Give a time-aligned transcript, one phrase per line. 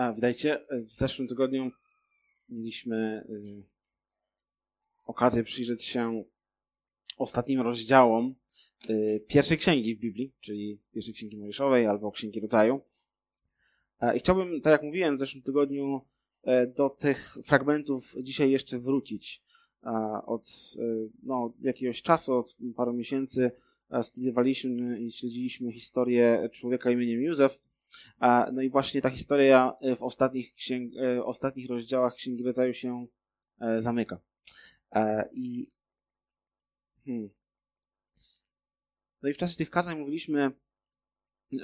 [0.00, 0.58] A, witajcie.
[0.70, 1.70] W zeszłym tygodniu
[2.48, 3.64] mieliśmy y,
[5.06, 6.24] okazję przyjrzeć się
[7.16, 8.34] ostatnim rozdziałom
[8.90, 12.80] y, pierwszej księgi w Biblii, czyli pierwszej księgi Mojżeszowej albo księgi rodzaju.
[14.00, 16.00] E, I chciałbym, tak jak mówiłem w zeszłym tygodniu,
[16.42, 19.42] e, do tych fragmentów dzisiaj jeszcze wrócić.
[19.84, 19.90] E,
[20.26, 20.48] od
[21.22, 23.50] no, jakiegoś czasu, od paru miesięcy
[24.02, 27.69] studiowaliśmy i śledziliśmy historię człowieka imieniem Józef
[28.52, 33.06] no i właśnie ta historia e, w ostatnich, księg, e, ostatnich rozdziałach Księgi Rodzaju się
[33.60, 34.20] e, zamyka.
[35.32, 35.70] I,
[37.04, 37.30] hmm.
[39.22, 40.50] No i w czasie tych kazań mówiliśmy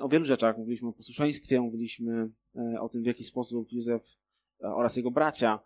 [0.01, 0.59] o wielu rzeczach.
[0.59, 2.31] Mówiliśmy o posłuszeństwie, mówiliśmy
[2.81, 4.17] o tym, w jaki sposób Józef
[4.61, 5.61] oraz jego bracia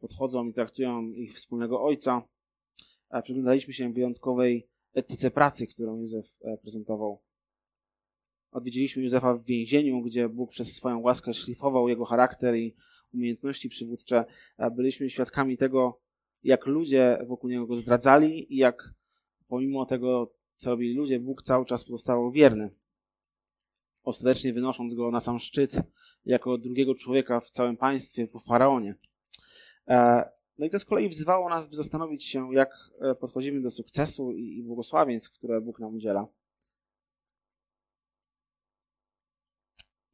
[0.00, 2.22] podchodzą i traktują ich wspólnego ojca.
[3.22, 7.20] Przyglądaliśmy się wyjątkowej etyce pracy, którą Józef prezentował
[8.52, 12.74] Odwiedziliśmy Józefa w więzieniu, gdzie Bóg przez swoją łaskę szlifował jego charakter i
[13.14, 14.24] umiejętności przywódcze.
[14.72, 16.00] Byliśmy świadkami tego,
[16.44, 18.94] jak ludzie wokół niego go zdradzali i jak
[19.48, 22.70] pomimo tego, co robili ludzie, Bóg cały czas pozostawał wierny.
[24.04, 25.76] Ostatecznie wynosząc go na sam szczyt
[26.26, 28.94] jako drugiego człowieka w całym państwie po faraonie.
[29.88, 33.70] E, no i to z kolei wzywało nas, by zastanowić się, jak e, podchodzimy do
[33.70, 36.26] sukcesu i błogosławieństw, które Bóg nam udziela.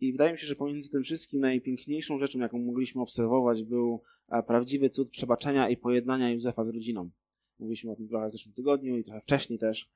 [0.01, 4.43] I wydaje mi się, że pomiędzy tym wszystkim najpiękniejszą rzeczą, jaką mogliśmy obserwować, był e,
[4.43, 7.11] prawdziwy cud przebaczenia i pojednania Józefa z rodziną.
[7.59, 9.91] Mówiliśmy o tym trochę w zeszłym tygodniu i trochę wcześniej też.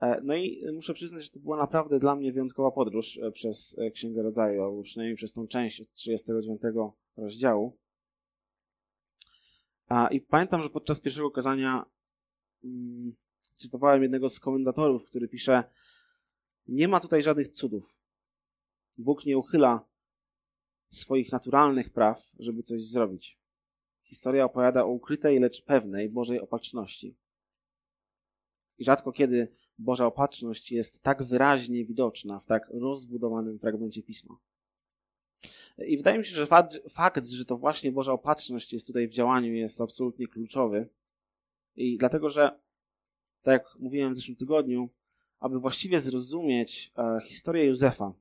[0.00, 3.76] E, no i muszę przyznać, że to była naprawdę dla mnie wyjątkowa podróż e, przez
[3.94, 6.62] Księgę Rodzaju, albo przynajmniej przez tą część od 39
[7.16, 7.76] rozdziału.
[10.10, 11.86] I pamiętam, że podczas pierwszego kazania
[12.64, 13.14] mm,
[13.56, 15.64] cytowałem jednego z komentatorów, który pisze:
[16.68, 17.99] Nie ma tutaj żadnych cudów.
[19.00, 19.84] Bóg nie uchyla
[20.88, 23.38] swoich naturalnych praw, żeby coś zrobić.
[24.02, 27.16] Historia opowiada o ukrytej, lecz pewnej Bożej opatrzności.
[28.78, 29.48] I rzadko kiedy
[29.78, 34.36] Boża opatrzność jest tak wyraźnie widoczna w tak rozbudowanym fragmencie pisma.
[35.78, 39.12] I wydaje mi się, że fakt, fakt, że to właśnie Boża opatrzność jest tutaj w
[39.12, 40.88] działaniu, jest absolutnie kluczowy.
[41.76, 42.60] I dlatego, że,
[43.42, 44.88] tak jak mówiłem w zeszłym tygodniu,
[45.40, 48.12] aby właściwie zrozumieć e, historię Józefa,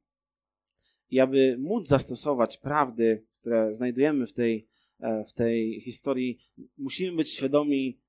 [1.11, 4.67] i aby móc zastosować prawdy, które znajdujemy w tej,
[4.99, 6.39] e, w tej historii,
[6.77, 7.99] musimy być świadomi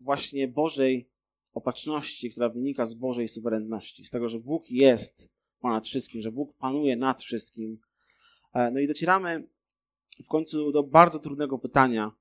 [0.00, 1.08] właśnie Bożej
[1.54, 5.30] opatrzności, która wynika z Bożej suwerenności, z tego, że Bóg jest
[5.60, 7.78] ponad wszystkim, że Bóg panuje nad wszystkim.
[8.54, 9.44] E, no i docieramy
[10.24, 12.12] w końcu do bardzo trudnego pytania,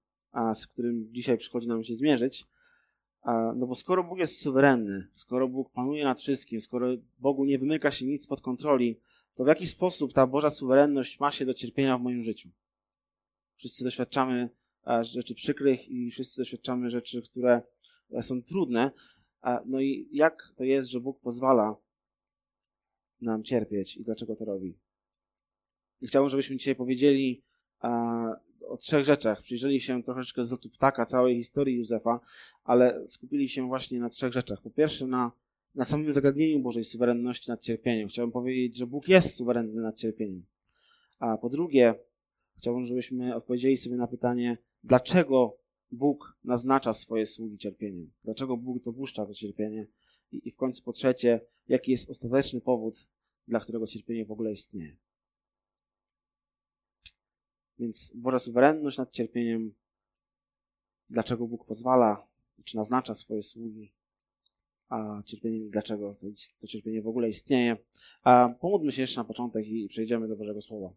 [0.54, 2.48] z którym dzisiaj przychodzi nam się zmierzyć.
[3.56, 6.88] No bo skoro Bóg jest suwerenny, skoro Bóg panuje nad wszystkim, skoro
[7.20, 9.00] Bogu nie wymyka się nic pod kontroli,
[9.40, 12.50] to w jaki sposób ta Boża suwerenność ma się do cierpienia w moim życiu?
[13.56, 14.50] Wszyscy doświadczamy
[14.88, 17.62] e, rzeczy przykrych i wszyscy doświadczamy rzeczy, które
[18.12, 18.92] e, są trudne.
[19.44, 21.76] E, no i jak to jest, że Bóg pozwala
[23.22, 24.78] nam cierpieć i dlaczego to robi?
[26.02, 27.44] I chciałbym, żebyśmy dzisiaj powiedzieli
[28.68, 29.42] o trzech rzeczach.
[29.42, 32.20] Przyjrzeli się troszeczkę z lotu ptaka całej historii Józefa,
[32.64, 34.62] ale skupili się właśnie na trzech rzeczach.
[34.62, 35.32] Po pierwsze na
[35.80, 38.10] na samym zagadnieniu Bożej suwerenności nad cierpieniem.
[38.10, 40.46] Chciałbym powiedzieć, że Bóg jest suwerenny nad cierpieniem.
[41.20, 41.96] A po drugie,
[42.58, 45.58] chciałbym, żebyśmy odpowiedzieli sobie na pytanie, dlaczego
[45.92, 48.12] Bóg naznacza swoje sługi cierpieniem?
[48.24, 49.88] Dlaczego Bóg dopuszcza to cierpienie?
[50.32, 53.08] I, I w końcu po trzecie, jaki jest ostateczny powód,
[53.48, 54.96] dla którego cierpienie w ogóle istnieje?
[57.80, 59.74] Więc Boża suwerenność nad cierpieniem,
[61.10, 62.28] dlaczego Bóg pozwala,
[62.64, 63.92] czy naznacza swoje sługi,
[64.90, 66.28] a cierpieniem i dlaczego to,
[66.60, 67.78] to cierpienie w ogóle istnieje.
[68.24, 70.94] A pomódlmy się jeszcze na początek i przejdziemy do Bożego Słowa.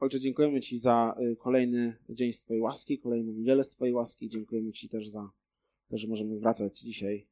[0.00, 4.28] Ojcze, dziękujemy Ci za y, kolejny dzień z Twojej łaski, kolejną niedzielę z Twojej łaski.
[4.28, 5.30] Dziękujemy Ci też za
[5.88, 7.26] to, że możemy wracać dzisiaj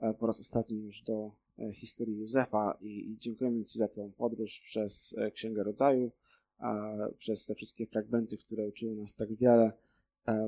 [0.00, 4.60] e, po raz ostatni już do e, historii Józefa i dziękujemy Ci za tę podróż
[4.60, 6.10] przez e, Księgę Rodzaju,
[7.18, 9.72] przez te wszystkie fragmenty, które uczyły nas tak wiele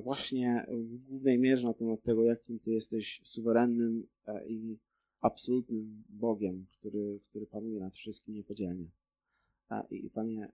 [0.03, 4.79] właśnie w głównej mierze na temat tego, jakim Ty jesteś suwerennym e, i
[5.21, 8.91] absolutnym Bogiem, który, który panuje nad wszystkim niepodzielnie.
[9.71, 10.53] E, I Panie,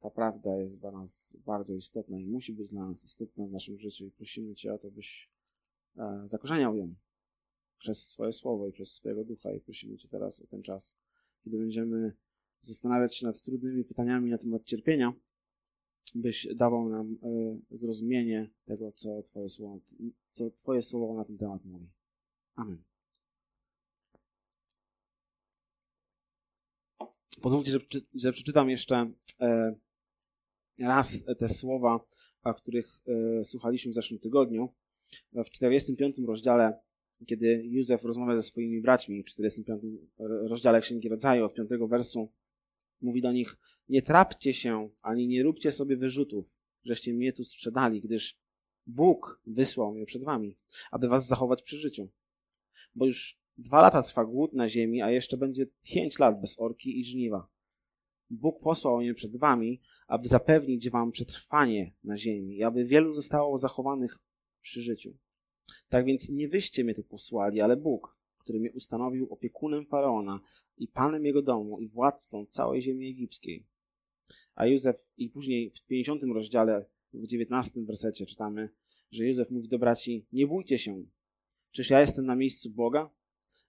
[0.00, 3.78] ta prawda jest dla nas bardzo istotna i musi być dla nas istotna w naszym
[3.78, 5.30] życiu i prosimy Cię o to, byś
[6.24, 6.94] zakorzeniał ją
[7.78, 10.98] przez swoje słowo i przez swojego ducha i prosimy Cię teraz o ten czas,
[11.44, 12.12] kiedy będziemy
[12.60, 15.12] zastanawiać się nad trudnymi pytaniami na temat cierpienia,
[16.14, 19.78] byś dawał nam e, zrozumienie tego, co Twoje słowo,
[20.32, 21.86] co Twoje słowo na ten temat mówi.
[22.54, 22.82] Amen.
[27.40, 27.78] Pozwólcie, że,
[28.14, 29.10] że przeczytam jeszcze
[29.40, 29.74] e,
[30.78, 32.00] raz te słowa,
[32.44, 33.02] o których
[33.40, 34.68] e, słuchaliśmy w zeszłym tygodniu.
[35.32, 36.78] W 45 rozdziale,
[37.26, 39.82] kiedy Józef rozmawia ze swoimi braćmi, w 45
[40.18, 42.28] rozdziale Księgi Rodzaju, od 5 wersu,
[43.02, 43.56] mówi do nich,
[43.88, 48.36] nie trapcie się, ani nie róbcie sobie wyrzutów, żeście mnie tu sprzedali, gdyż
[48.86, 50.56] Bóg wysłał mnie przed wami,
[50.90, 52.08] aby was zachować przy życiu.
[52.94, 57.00] Bo już dwa lata trwa głód na ziemi, a jeszcze będzie pięć lat bez orki
[57.00, 57.48] i żniwa.
[58.30, 63.58] Bóg posłał mnie przed wami, aby zapewnić wam przetrwanie na ziemi i aby wielu zostało
[63.58, 64.18] zachowanych
[64.60, 65.16] przy życiu.
[65.88, 70.40] Tak więc nie wyście mnie tu posłali, ale Bóg, który mnie ustanowił opiekunem Faraona
[70.82, 73.66] i panem jego domu i władcą całej ziemi egipskiej.
[74.54, 78.68] A Józef, i później w 50 rozdziale, w 19 wersecie czytamy,
[79.10, 81.04] że Józef mówi do braci, nie bójcie się,
[81.70, 83.10] czyż ja jestem na miejscu Boga?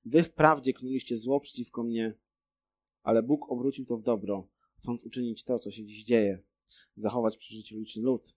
[0.05, 2.13] Wy wprawdzie knuliście zło przeciwko mnie,
[3.03, 6.39] ale Bóg obrócił to w dobro, chcąc uczynić to, co się dziś dzieje,
[6.93, 8.35] zachować przy życiu liczny lud.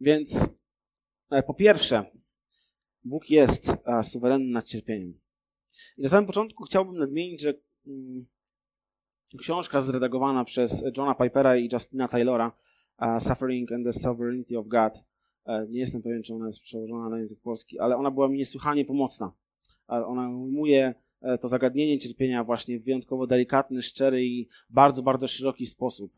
[0.00, 0.60] Więc
[1.30, 2.10] e, po pierwsze,
[3.04, 5.20] Bóg jest e, suwerenny nad cierpieniem.
[5.98, 7.54] I na samym początku chciałbym nadmienić, że
[7.86, 8.26] mm,
[9.38, 12.52] książka zredagowana przez Johna Pipera i Justina Taylora,
[13.18, 14.92] Suffering and the Sovereignty of God,
[15.44, 18.38] uh, nie jestem pewien, czy ona jest przełożona na język polski, ale ona była mi
[18.38, 19.32] niesłychanie pomocna.
[19.90, 25.66] Ona ujmuje e, to zagadnienie cierpienia właśnie w wyjątkowo delikatny, szczery i bardzo, bardzo szeroki
[25.66, 26.12] sposób.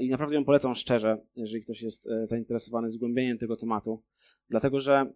[0.00, 4.02] I naprawdę ją polecam szczerze, jeżeli ktoś jest e, zainteresowany zgłębieniem tego tematu,
[4.48, 5.12] dlatego że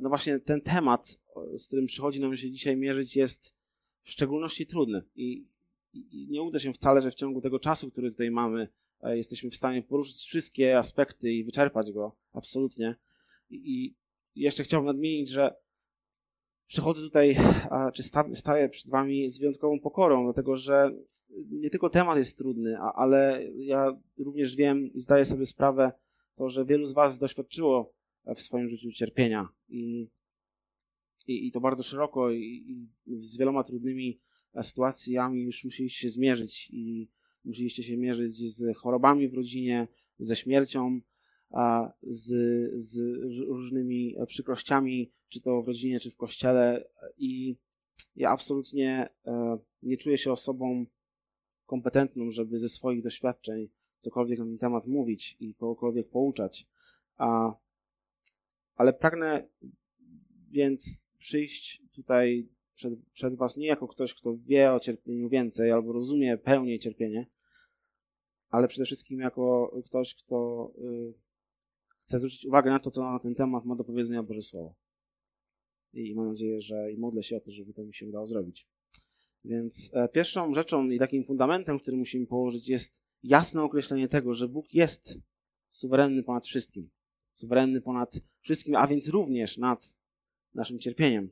[0.00, 1.18] no właśnie ten temat,
[1.56, 3.54] z którym przychodzi nam się dzisiaj mierzyć, jest
[4.02, 5.02] w szczególności trudny.
[5.16, 5.44] I,
[5.92, 8.68] i nie uda się wcale, że w ciągu tego czasu, który tutaj mamy,
[9.02, 12.96] e, jesteśmy w stanie poruszyć wszystkie aspekty i wyczerpać go absolutnie.
[13.50, 13.94] I, i
[14.34, 15.54] jeszcze chciałbym nadmienić, że
[16.66, 17.36] przychodzę tutaj,
[17.94, 18.02] czy
[18.32, 20.92] staję przed Wami z wyjątkową pokorą, dlatego że
[21.50, 25.92] nie tylko temat jest trudny, ale ja również wiem i zdaję sobie sprawę,
[26.36, 27.97] to, że wielu z Was doświadczyło
[28.34, 30.08] w swoim życiu cierpienia i,
[31.26, 34.18] i, i to bardzo szeroko i, i z wieloma trudnymi
[34.62, 37.08] sytuacjami już musieliście się zmierzyć i
[37.44, 39.88] musieliście się mierzyć z chorobami w rodzinie,
[40.18, 41.00] ze śmiercią,
[42.02, 42.26] z,
[42.74, 42.98] z
[43.48, 46.88] różnymi przykrościami, czy to w rodzinie, czy w kościele.
[47.18, 47.56] I
[48.16, 50.86] ja absolutnie e, nie czuję się osobą
[51.66, 56.66] kompetentną, żeby ze swoich doświadczeń cokolwiek na ten temat mówić i kogokolwiek pouczać.
[57.16, 57.52] A,
[58.78, 59.48] ale pragnę
[60.50, 65.92] więc przyjść tutaj przed, przed Was nie jako ktoś, kto wie o cierpieniu więcej albo
[65.92, 67.26] rozumie pełniej cierpienie,
[68.48, 71.14] ale przede wszystkim jako ktoś, kto y,
[72.00, 74.74] chce zwrócić uwagę na to, co na ten temat ma do powiedzenia Boże Słowo.
[75.94, 78.68] I mam nadzieję, że i modlę się o to, żeby to mi się udało zrobić.
[79.44, 84.48] Więc e, pierwszą rzeczą i takim fundamentem, który musimy położyć, jest jasne określenie tego, że
[84.48, 85.20] Bóg jest
[85.68, 86.90] suwerenny ponad wszystkim.
[87.32, 89.98] Suwerenny ponad wszystkim, a więc również nad
[90.54, 91.30] naszym cierpieniem.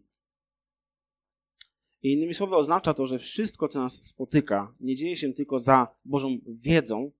[2.02, 5.96] I innymi słowy oznacza to, że wszystko, co nas spotyka, nie dzieje się tylko za
[6.04, 7.10] Bożą wiedzą,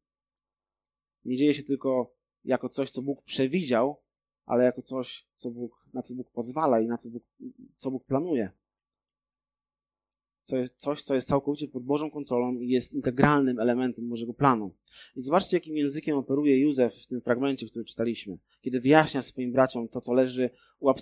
[1.24, 2.14] nie dzieje się tylko
[2.44, 3.96] jako coś, co Bóg przewidział,
[4.46, 7.22] ale jako coś, co Bóg, na co Bóg pozwala i na co Bóg,
[7.76, 8.50] co Bóg planuje.
[10.46, 14.74] Co jest, coś, co jest całkowicie pod Bożą kontrolą i jest integralnym elementem Bożego planu.
[15.16, 19.88] I zobaczcie, jakim językiem operuje Józef w tym fragmencie, który czytaliśmy, kiedy wyjaśnia swoim braciom
[19.88, 20.50] to, co leży
[20.80, 20.92] u,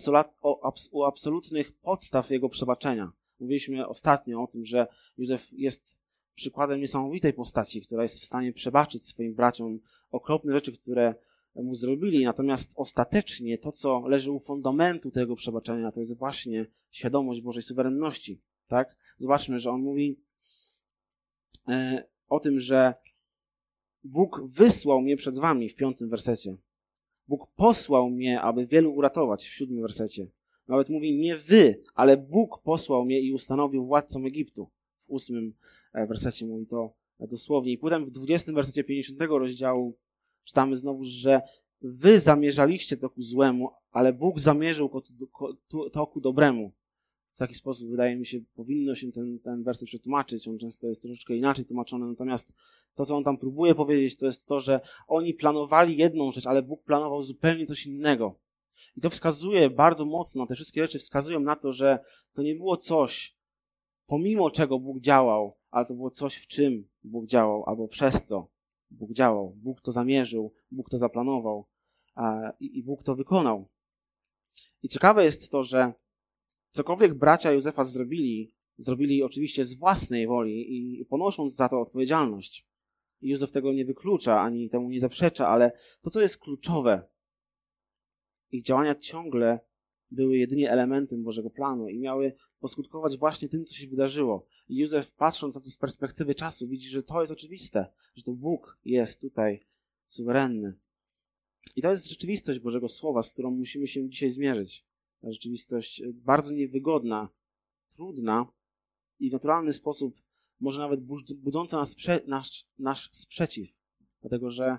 [0.93, 3.13] u absolutnych podstaw jego przebaczenia.
[3.41, 4.87] Mówiliśmy ostatnio o tym, że
[5.19, 6.01] Józef jest
[6.35, 11.15] przykładem niesamowitej postaci, która jest w stanie przebaczyć swoim braciom okropne rzeczy, które
[11.55, 12.25] mu zrobili.
[12.25, 18.41] Natomiast ostatecznie to, co leży u fundamentu tego przebaczenia, to jest właśnie świadomość Bożej suwerenności.
[18.69, 18.97] Tak?
[19.17, 20.21] Zobaczmy, że on mówi
[21.69, 22.95] e, o tym, że
[24.05, 26.57] Bóg wysłał mnie przed wami w piątym wersecie.
[27.29, 30.27] Bóg posłał mnie, aby wielu uratować w siódmym wersecie.
[30.69, 34.71] Nawet mówi, nie wy, ale Bóg posłał mnie i ustanowił władcą Egiptu.
[34.97, 35.55] W ósmym
[35.93, 37.73] e, wersecie mówi to dosłownie.
[37.73, 39.99] I potem w dwudziestym wersecie 50 rozdziału
[40.45, 41.43] czytamy znowu, że
[41.81, 44.91] wy zamierzaliście to ku złemu, ale Bóg zamierzył
[45.93, 46.73] to ku dobremu.
[47.35, 50.49] W taki sposób, wydaje mi się, powinno się ten, ten werset przetłumaczyć.
[50.49, 52.55] On często jest troszeczkę inaczej tłumaczony, natomiast
[52.95, 56.63] to, co on tam próbuje powiedzieć, to jest to, że oni planowali jedną rzecz, ale
[56.63, 58.35] Bóg planował zupełnie coś innego.
[58.97, 61.99] I to wskazuje bardzo mocno, te wszystkie rzeczy wskazują na to, że
[62.33, 63.37] to nie było coś,
[64.07, 68.49] pomimo czego Bóg działał, ale to było coś, w czym Bóg działał, albo przez co
[68.91, 69.55] Bóg działał.
[69.57, 71.67] Bóg to zamierzył, Bóg to zaplanował
[72.15, 73.69] a, i, i Bóg to wykonał.
[74.83, 75.93] I ciekawe jest to, że
[76.75, 82.67] cokolwiek bracia Józefa zrobili, zrobili oczywiście z własnej woli i ponosząc za to odpowiedzialność.
[83.23, 87.03] Józef tego nie wyklucza ani temu nie zaprzecza, ale to, co jest kluczowe,
[88.53, 89.61] ich działania ciągle
[90.11, 94.47] były jedynie elementem Bożego planu i miały poskutkować właśnie tym, co się wydarzyło.
[94.69, 98.33] I Józef, patrząc na to z perspektywy czasu, widzi, że to jest oczywiste, że to
[98.33, 99.61] Bóg jest tutaj
[100.07, 100.75] suwerenny.
[101.77, 104.85] I to jest rzeczywistość Bożego Słowa, z którą musimy się dzisiaj zmierzyć.
[105.33, 107.29] Rzeczywistość bardzo niewygodna,
[107.95, 108.47] trudna
[109.21, 110.23] i w naturalny sposób
[110.61, 111.01] może nawet
[111.37, 113.79] budząca nas, nasz, nasz sprzeciw.
[114.21, 114.79] Dlatego, że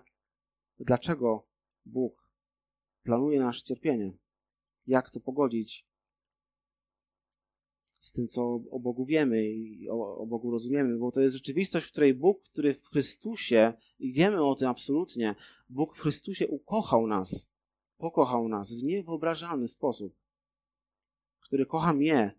[0.79, 1.47] dlaczego
[1.85, 2.27] Bóg
[3.03, 4.13] planuje nasze cierpienie?
[4.87, 5.85] Jak to pogodzić
[7.99, 11.87] z tym, co o Bogu wiemy i o, o, Bogu rozumiemy, bo to jest rzeczywistość,
[11.87, 15.35] w której Bóg, który w Chrystusie, i wiemy o tym absolutnie,
[15.69, 17.51] Bóg w Chrystusie ukochał nas,
[17.97, 20.15] pokochał nas w niewyobrażalny sposób,
[21.55, 22.35] który kocha mnie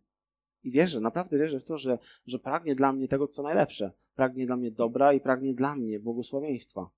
[0.65, 3.93] i wierzę, naprawdę wierzę w to, że, że pragnie dla mnie tego, co najlepsze.
[4.15, 6.91] Pragnie dla mnie dobra i pragnie dla mnie błogosławieństwa.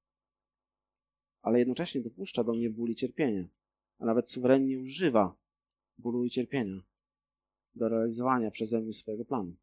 [1.43, 3.49] Ale jednocześnie dopuszcza do mnie ból i cierpienie,
[3.99, 5.35] a nawet suwerennie używa
[5.99, 6.83] bólu i cierpienia
[7.75, 9.55] do realizowania przeze mnie swojego planu.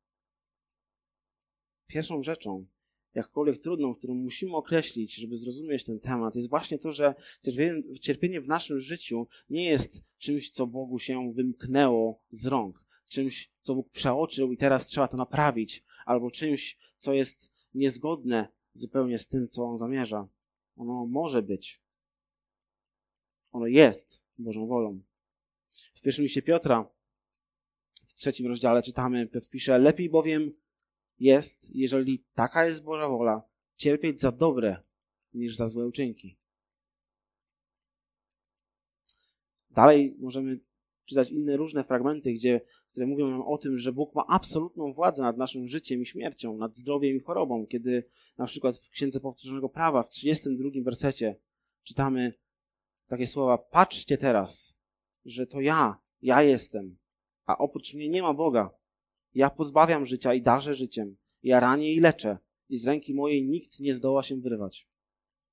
[1.87, 2.65] Pierwszą rzeczą,
[3.15, 7.15] jakkolwiek trudną, którą musimy określić, żeby zrozumieć ten temat, jest właśnie to, że
[8.01, 13.75] cierpienie, w naszym życiu nie jest czymś, co Bogu się wymknęło z rąk, czymś, co
[13.75, 19.47] Bóg przeoczył i teraz trzeba to naprawić, albo czymś, co jest niezgodne zupełnie z tym,
[19.47, 20.27] co On zamierza.
[20.77, 21.81] Ono może być.
[23.51, 25.01] Ono jest Bożą wolą.
[25.95, 26.95] W pierwszym liście Piotra
[28.15, 30.53] trzecim rozdziale czytamy, Piotr pisze, lepiej bowiem
[31.19, 33.41] jest, jeżeli taka jest Boża wola,
[33.77, 34.77] cierpieć za dobre
[35.33, 36.37] niż za złe uczynki.
[39.69, 40.59] Dalej możemy
[41.05, 45.23] czytać inne różne fragmenty, gdzie, które mówią nam o tym, że Bóg ma absolutną władzę
[45.23, 47.67] nad naszym życiem i śmiercią, nad zdrowiem i chorobą.
[47.67, 48.03] Kiedy
[48.37, 51.35] na przykład w Księdze Powtórzonego Prawa w 32 wersecie
[51.83, 52.33] czytamy
[53.07, 54.79] takie słowa: Patrzcie teraz,
[55.25, 56.95] że to ja, ja jestem,
[57.45, 58.69] a oprócz mnie nie ma Boga.
[59.35, 61.17] Ja pozbawiam życia i darzę życiem.
[61.43, 62.37] Ja ranię i leczę.
[62.69, 64.87] I z ręki mojej nikt nie zdoła się wyrwać.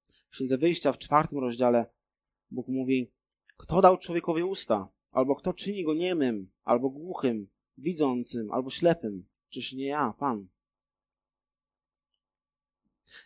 [0.06, 1.86] W Księdze Wyjścia w czwartym rozdziale
[2.50, 3.10] Bóg mówi,
[3.56, 4.88] kto dał człowiekowi usta?
[5.10, 7.48] Albo kto czyni go niemym, albo głuchym,
[7.78, 9.26] widzącym, albo ślepym?
[9.48, 10.48] Czyż nie ja, Pan?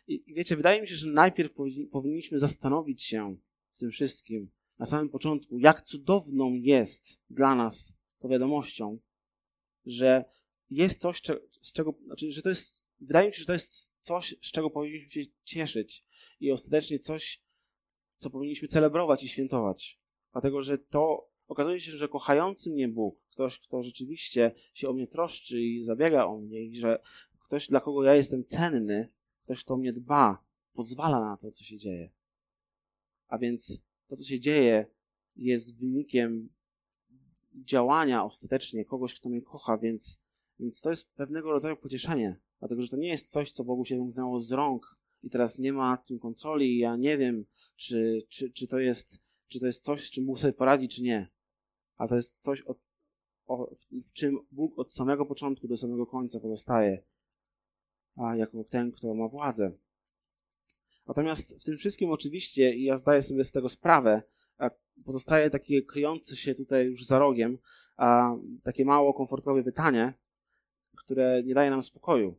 [0.09, 1.55] I wiecie, wydaje mi się, że najpierw
[1.91, 3.37] powinniśmy zastanowić się
[3.73, 8.99] w tym wszystkim, na samym początku, jak cudowną jest dla nas to wiadomością,
[9.87, 10.25] że
[10.71, 11.23] jest coś,
[11.61, 14.71] z czego, znaczy, że to jest, wydaje mi się, że to jest coś, z czego
[14.71, 16.05] powinniśmy się cieszyć
[16.41, 17.41] i ostatecznie coś,
[18.17, 19.99] co powinniśmy celebrować i świętować.
[20.33, 25.07] Dlatego, że to okazuje się, że kochający mnie Bóg, ktoś, kto rzeczywiście się o mnie
[25.07, 27.03] troszczy i zabiega o mnie, i że
[27.47, 29.09] ktoś, dla kogo ja jestem cenny,
[29.45, 32.11] ktoś, kto mnie dba, pozwala na to, co się dzieje.
[33.29, 34.87] A więc to, co się dzieje,
[35.37, 36.49] jest wynikiem
[37.55, 40.21] działania ostatecznie kogoś, kto mnie kocha, więc,
[40.61, 43.99] więc to jest pewnego rodzaju pocieszenie, dlatego że to nie jest coś, co Bogu się
[43.99, 47.45] wymknęło z rąk i teraz nie ma tym kontroli ja nie wiem,
[47.77, 51.03] czy, czy, czy, to jest, czy to jest coś, z czym Bóg sobie poradzi, czy
[51.03, 51.29] nie.
[51.97, 52.63] A to jest coś,
[53.47, 57.03] o, w czym Bóg od samego początku do samego końca pozostaje,
[58.17, 59.73] a jako ten, kto ma władzę.
[61.07, 64.23] Natomiast w tym wszystkim oczywiście, i ja zdaję sobie z tego sprawę,
[65.05, 67.59] pozostaje takie kryjące się tutaj już za rogiem,
[67.97, 70.15] a takie mało komfortowe pytanie,
[71.07, 72.35] które nie daje nam spokoju.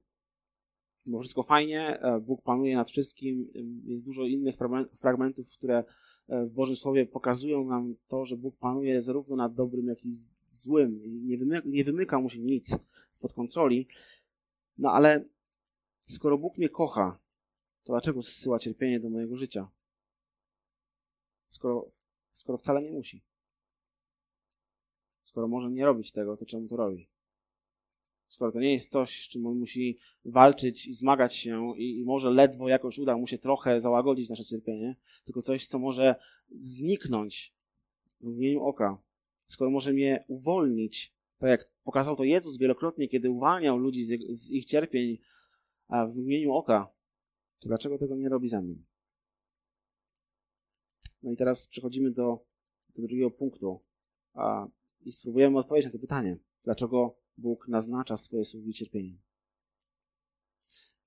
[1.05, 3.51] Bo wszystko fajnie, e, Bóg panuje nad wszystkim,
[3.86, 4.55] jest dużo innych
[4.95, 5.83] fragmentów, które
[6.27, 10.12] e, w Bożym Słowie pokazują nam to, że Bóg panuje zarówno nad dobrym, jak i
[10.50, 11.01] złym.
[11.27, 12.77] Nie wymyka, nie wymyka mu się nic
[13.09, 13.88] spod kontroli.
[14.77, 15.25] No ale
[16.07, 17.19] skoro Bóg mnie kocha,
[17.83, 19.67] to dlaczego zsyła cierpienie do mojego życia?
[21.47, 21.88] Skoro
[22.31, 23.21] skoro wcale nie musi?
[25.21, 27.16] Skoro może nie robić tego, to czemu to robi?
[28.27, 32.29] Skoro to nie jest coś, z czym on musi walczyć i zmagać się i, może
[32.29, 36.15] ledwo jakoś uda mu się trochę załagodzić nasze cierpienie, tylko coś, co może
[36.55, 37.53] zniknąć
[38.22, 38.98] w mgnieniu oka.
[39.46, 44.65] Skoro może mnie uwolnić, tak jak pokazał to Jezus wielokrotnie, kiedy uwalniał ludzi z, ich
[44.65, 45.17] cierpień
[45.89, 46.89] w mgnieniu oka,
[47.60, 48.75] to dlaczego tego nie robi za mną?
[51.24, 52.46] No i teraz przechodzimy do,
[52.96, 53.79] do drugiego punktu
[54.34, 54.67] a,
[55.05, 56.38] i spróbujemy odpowiedzieć na to pytanie.
[56.63, 59.20] Dlaczego Bóg naznacza swoje sługi cierpieniem?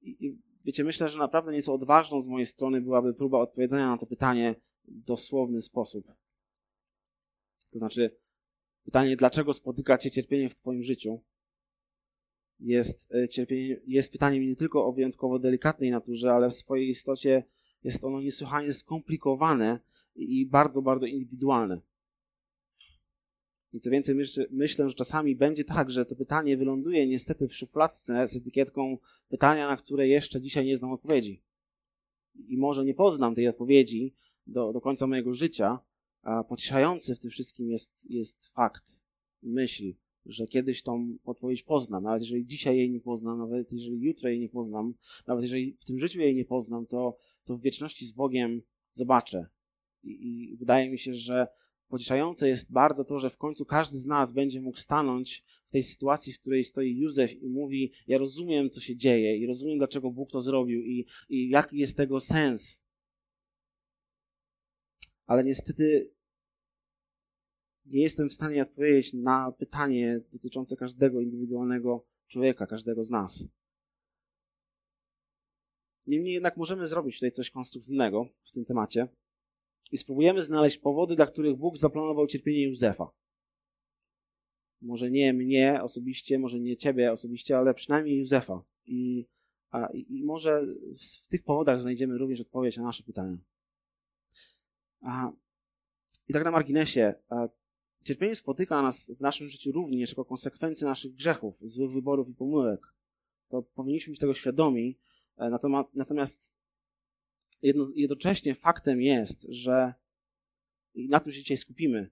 [0.02, 3.98] I, I, wiecie, myślę, że naprawdę nieco odważną z mojej strony byłaby próba odpowiedzenia na
[3.98, 4.54] to pytanie
[4.88, 6.12] w dosłowny sposób.
[7.70, 8.16] To znaczy,
[8.84, 11.20] pytanie, dlaczego spotyka cię cierpienie w twoim życiu?
[12.60, 17.44] jest, e, cierpienie, jest pytaniem nie tylko o wyjątkowo delikatnej naturze, ale w swojej istocie
[17.84, 19.80] jest ono niesłychanie skomplikowane
[20.16, 21.80] i bardzo, bardzo indywidualne.
[23.72, 24.16] I co więcej,
[24.50, 28.98] myślę, że czasami będzie tak, że to pytanie wyląduje niestety w szufladce z etykietką
[29.28, 31.42] pytania, na które jeszcze dzisiaj nie znam odpowiedzi.
[32.48, 34.14] I może nie poznam tej odpowiedzi
[34.46, 35.78] do, do końca mojego życia,
[36.22, 39.04] a pocieszający w tym wszystkim jest, jest fakt,
[39.42, 39.94] myśl,
[40.26, 42.02] że kiedyś tą odpowiedź poznam.
[42.02, 44.94] Nawet jeżeli dzisiaj jej nie poznam, nawet jeżeli jutro jej nie poznam,
[45.26, 49.46] nawet jeżeli w tym życiu jej nie poznam, to, to w wieczności z Bogiem zobaczę.
[50.02, 51.48] I, I, wydaje mi się, że
[51.90, 55.82] pocieszające jest bardzo to, że w końcu każdy z nas będzie mógł stanąć w tej
[55.82, 60.10] sytuacji, w której stoi Józef i mówi: Ja rozumiem, co się dzieje, i rozumiem, dlaczego
[60.10, 62.84] Bóg to zrobił, i, i jaki jest tego sens.
[65.26, 66.14] Ale niestety
[67.86, 73.48] nie jestem w stanie odpowiedzieć na pytanie dotyczące każdego indywidualnego człowieka, każdego z nas.
[76.06, 79.08] Niemniej jednak możemy zrobić tutaj coś konstruktywnego w tym temacie
[79.90, 83.10] i spróbujemy znaleźć powody, dla których Bóg zaplanował cierpienie Józefa.
[84.82, 88.64] Może nie mnie osobiście, może nie ciebie osobiście, ale przynajmniej Józefa.
[88.86, 89.26] I,
[89.70, 93.38] a, i może w, w, tych powodach znajdziemy również odpowiedź na nasze pytania.
[95.02, 95.32] A,
[96.28, 97.48] I tak na marginesie, a,
[98.04, 102.94] cierpienie spotyka nas w naszym życiu również jako konsekwencję naszych grzechów, złych wyborów i pomyłek.
[103.48, 104.98] To powinniśmy być tego świadomi,
[105.36, 105.50] e,
[105.94, 106.59] natomiast
[107.62, 109.94] jedno, jednocześnie faktem jest, że
[110.94, 112.10] i na tym się dzisiaj skupimy,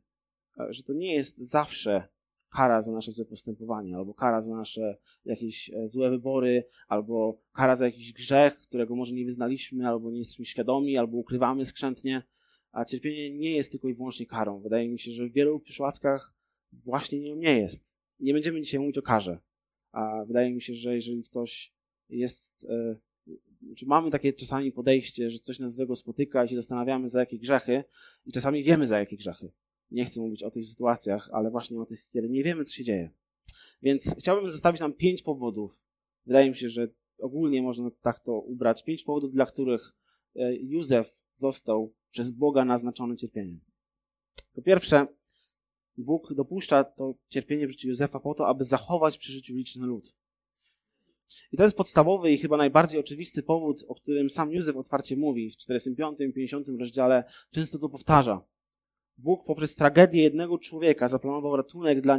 [0.61, 2.09] e, że to nie jest zawsze
[2.51, 7.77] kara za nasze złe postępowanie, albo kara za nasze jakieś e, złe wybory, albo kara
[7.77, 12.23] za jakiś grzech, którego może nie wyznaliśmy, albo nie jesteśmy świadomi, albo ukrywamy skrzętnie.
[12.73, 14.61] A cierpienie nie jest tylko i wyłącznie karą.
[14.61, 16.35] Wydaje mi się, że w wielu przypadkach
[16.73, 17.95] właśnie nią nie jest.
[18.21, 19.39] Nie będziemy dzisiaj mówić o karze.
[19.93, 21.75] A wydaje mi się, że jeżeli ktoś
[22.09, 22.97] jest e,
[23.77, 27.39] czy mamy takie czasami podejście, że coś nas złego spotyka i się zastanawiamy za jakie
[27.39, 27.85] grzechy
[28.27, 29.53] i czasami wiemy za jakie grzechy.
[29.91, 32.85] Nie chcę mówić o tych sytuacjach, ale właśnie o tych, kiedy nie wiemy, co się
[32.85, 33.11] dzieje.
[33.83, 35.85] Więc chciałbym zostawić nam pięć powodów.
[36.27, 38.85] Wydaje mi się, że ogólnie można tak to ubrać.
[38.85, 39.97] Pięć powodów, dla których
[40.37, 43.61] e, Józef został przez Boga naznaczony cierpieniem.
[44.53, 45.07] Po pierwsze,
[45.97, 50.15] Bóg dopuszcza to cierpienie w życiu Józefa po to, aby zachować przy życiu liczny lud.
[51.53, 55.51] I to jest podstawowy i chyba najbardziej oczywisty powód, o którym sam Józef otwarcie mówi
[55.51, 58.45] w 45 i 50 rozdziale, często to powtarza.
[59.19, 62.19] Bóg poprzez tragedię jednego człowieka zaplanował ratunek dla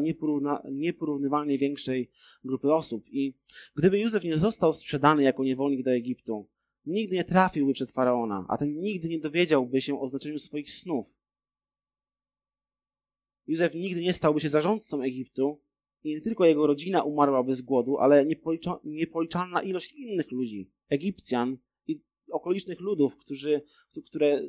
[0.72, 2.12] nieporównywalnie większej
[2.44, 3.04] grupy osób.
[3.08, 3.34] I
[3.76, 6.48] gdyby Józef nie został sprzedany jako niewolnik do Egiptu,
[6.86, 11.16] nigdy nie trafiłby przed faraona, a ten nigdy nie dowiedziałby się o znaczeniu swoich snów.
[13.48, 15.62] Józef nigdy nie stałby się zarządcą Egiptu,
[16.04, 18.26] nie tylko jego rodzina umarłaby z głodu, ale
[18.84, 21.58] niepoliczalna ilość innych ludzi, Egipcjan
[21.88, 23.62] i okolicznych ludów, którzy,
[24.06, 24.42] które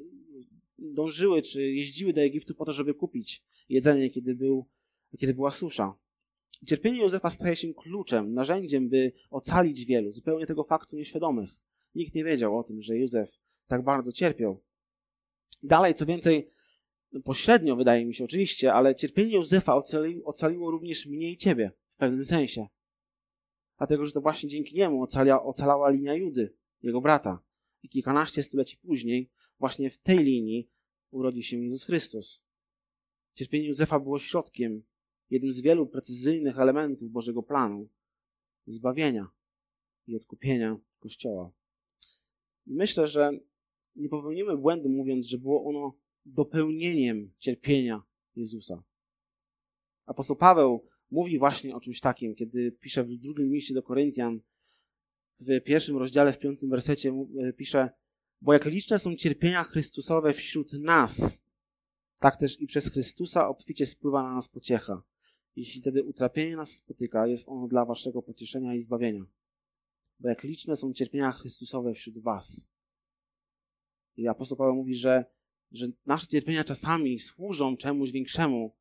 [0.79, 4.67] dążyły czy jeździły do Egiptu po to, żeby kupić jedzenie, kiedy, był,
[5.19, 5.95] kiedy była susza.
[6.67, 11.51] Cierpienie Józefa staje się kluczem, narzędziem, by ocalić wielu, zupełnie tego faktu nieświadomych.
[11.95, 14.63] Nikt nie wiedział o tym, że Józef tak bardzo cierpiał.
[15.63, 16.51] Dalej, co więcej,
[17.25, 21.97] pośrednio wydaje mi się oczywiście, ale cierpienie Józefa ocali, ocaliło również mnie i ciebie w
[21.97, 22.67] pewnym sensie.
[23.79, 27.43] Dlatego, że to właśnie dzięki niemu ocala, ocalała linia Judy, jego brata.
[27.83, 30.71] I kilkanaście stuleci później, właśnie w tej linii
[31.11, 32.45] urodzi się Jezus Chrystus.
[33.35, 34.83] Cierpienie Józefa było środkiem,
[35.31, 37.89] jednym z wielu precyzyjnych elementów Bożego planu
[38.67, 39.31] zbawienia
[40.07, 41.53] i odkupienia Kościoła.
[42.67, 43.31] I myślę, że
[43.97, 45.97] nie popełnimy błędu mówiąc, że było ono
[46.27, 48.03] dopełnieniem cierpienia
[48.37, 48.83] Jezusa.
[50.07, 54.41] Apostoł Paweł mówi właśnie o czymś takim, kiedy pisze w drugim liście do Koryntian,
[55.41, 57.91] w pierwszym rozdziale, w piątym wersecie e, pisze,
[58.41, 61.45] bo jak liczne są cierpienia Chrystusowe wśród nas,
[62.19, 65.03] tak też i przez Chrystusa obficie spływa na nas pociecha.
[65.57, 69.27] Jeśli wtedy utrapienie nas spotyka, jest ono dla waszego pocieszenia i zbawienia.
[70.21, 72.69] Bo jak liczne są cierpienia Chrystusowe wśród was.
[74.17, 75.25] I apostoł Paweł mówi, że
[75.73, 78.75] że nasze cierpienia czasami służą czemuś większemu,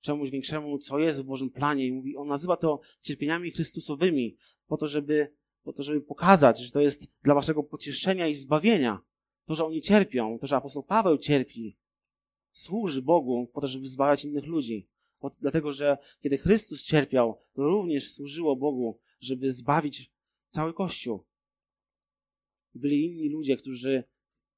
[0.00, 1.86] czemuś większemu, co jest w Bożym planie.
[1.86, 6.70] I mówi, on nazywa to cierpieniami Chrystusowymi, po to, żeby, po to, żeby pokazać, że
[6.70, 9.00] to jest dla waszego pocieszenia i zbawienia.
[9.44, 11.76] To, że oni cierpią, to, że apostoł Paweł cierpi,
[12.50, 14.86] służy Bogu po to, żeby zbawiać innych ludzi.
[15.40, 20.12] Dlatego, że kiedy Chrystus cierpiał, to również służyło Bogu, żeby zbawić
[20.50, 21.24] cały Kościół.
[22.74, 24.04] Byli inni ludzie, którzy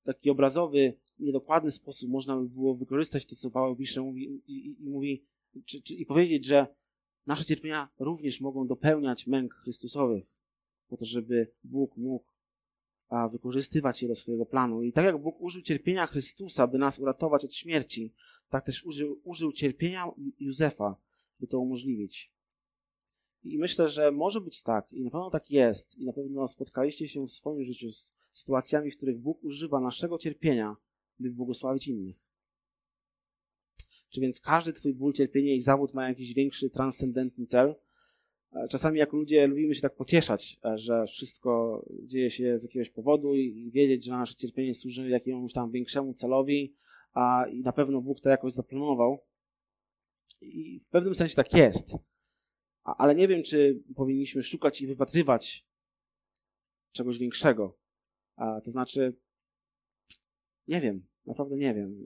[0.05, 4.85] taki obrazowy niedokładny sposób można by było wykorzystać to, co Paweł pisze mówi, i, i,
[4.85, 5.24] i mówi,
[5.64, 6.66] czy, czy, i powiedzieć, że
[7.26, 10.33] nasze cierpienia również mogą dopełniać męk Chrystusowych,
[10.88, 12.24] po to, żeby Bóg mógł
[13.09, 14.83] a, wykorzystywać je do swojego planu.
[14.83, 18.12] I tak jak Bóg użył cierpienia Chrystusa, by nas uratować od śmierci,
[18.50, 20.96] tak też użył, użył cierpienia Józefa,
[21.40, 22.33] by to umożliwić.
[23.44, 27.09] I myślę, że może być tak, i na pewno tak jest, i na pewno spotkaliście
[27.09, 30.76] się w swoim życiu z sytuacjami, w których Bóg używa naszego cierpienia,
[31.20, 32.16] by błogosławić innych.
[34.11, 37.74] Czy więc każdy Twój ból, cierpienie i zawód ma jakiś większy, transcendentny cel?
[38.52, 42.90] E, czasami jako ludzie lubimy się tak pocieszać, e, że wszystko dzieje się z jakiegoś
[42.90, 46.74] powodu i wiedzieć, że nasze cierpienie służy jakiemuś tam większemu celowi,
[47.12, 49.18] a i na pewno Bóg to jakoś zaplanował.
[50.40, 51.96] I w pewnym sensie tak jest.
[52.83, 55.66] Ale nie wiem, czy powinniśmy szukać i wypatrywać
[56.92, 57.78] czegoś większego.
[58.37, 59.16] To znaczy,
[60.68, 62.05] nie wiem, naprawdę nie wiem.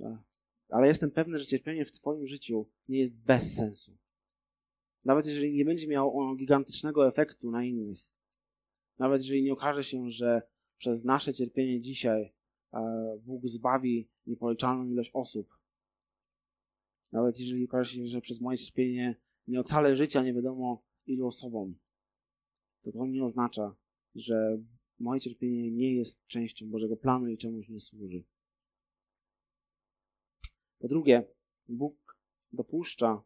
[0.68, 3.96] Ale jestem pewny, że cierpienie w Twoim życiu nie jest bez sensu.
[5.04, 7.98] Nawet jeżeli nie będzie miało ono gigantycznego efektu na innych.
[8.98, 10.42] Nawet jeżeli nie okaże się, że
[10.78, 12.32] przez nasze cierpienie dzisiaj
[13.22, 15.58] Bóg zbawi niepoliczalną ilość osób.
[17.12, 19.16] Nawet jeżeli okaże się, że przez moje cierpienie
[19.48, 21.74] nie ocalę życia nie wiadomo ilu osobom,
[22.82, 23.76] to to nie oznacza,
[24.14, 24.58] że
[24.98, 28.24] moje cierpienie nie jest częścią Bożego planu i czemuś nie służy.
[30.84, 31.22] Po drugie,
[31.68, 32.18] Bóg
[32.52, 33.22] dopuszcza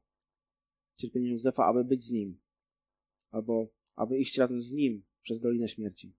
[0.96, 2.40] cierpienie Józefa, aby być z nim,
[3.30, 6.14] albo aby iść razem z nim przez Dolinę Śmierci.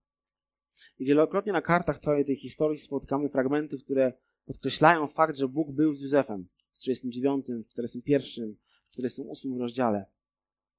[0.98, 4.12] I wielokrotnie na kartach całej tej historii spotkamy fragmenty, które
[4.44, 8.56] podkreślają fakt, że Bóg był z Józefem w 39, 41,
[8.90, 10.06] 48 rozdziale.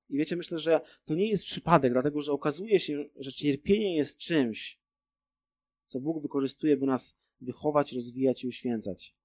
[0.09, 4.17] I wiecie, myślę, że to nie jest przypadek, dlatego że okazuje się, że cierpienie jest
[4.17, 4.81] czymś,
[5.85, 9.20] co Bóg wykorzystuje, by nas wychować, rozwijać i uświęcać.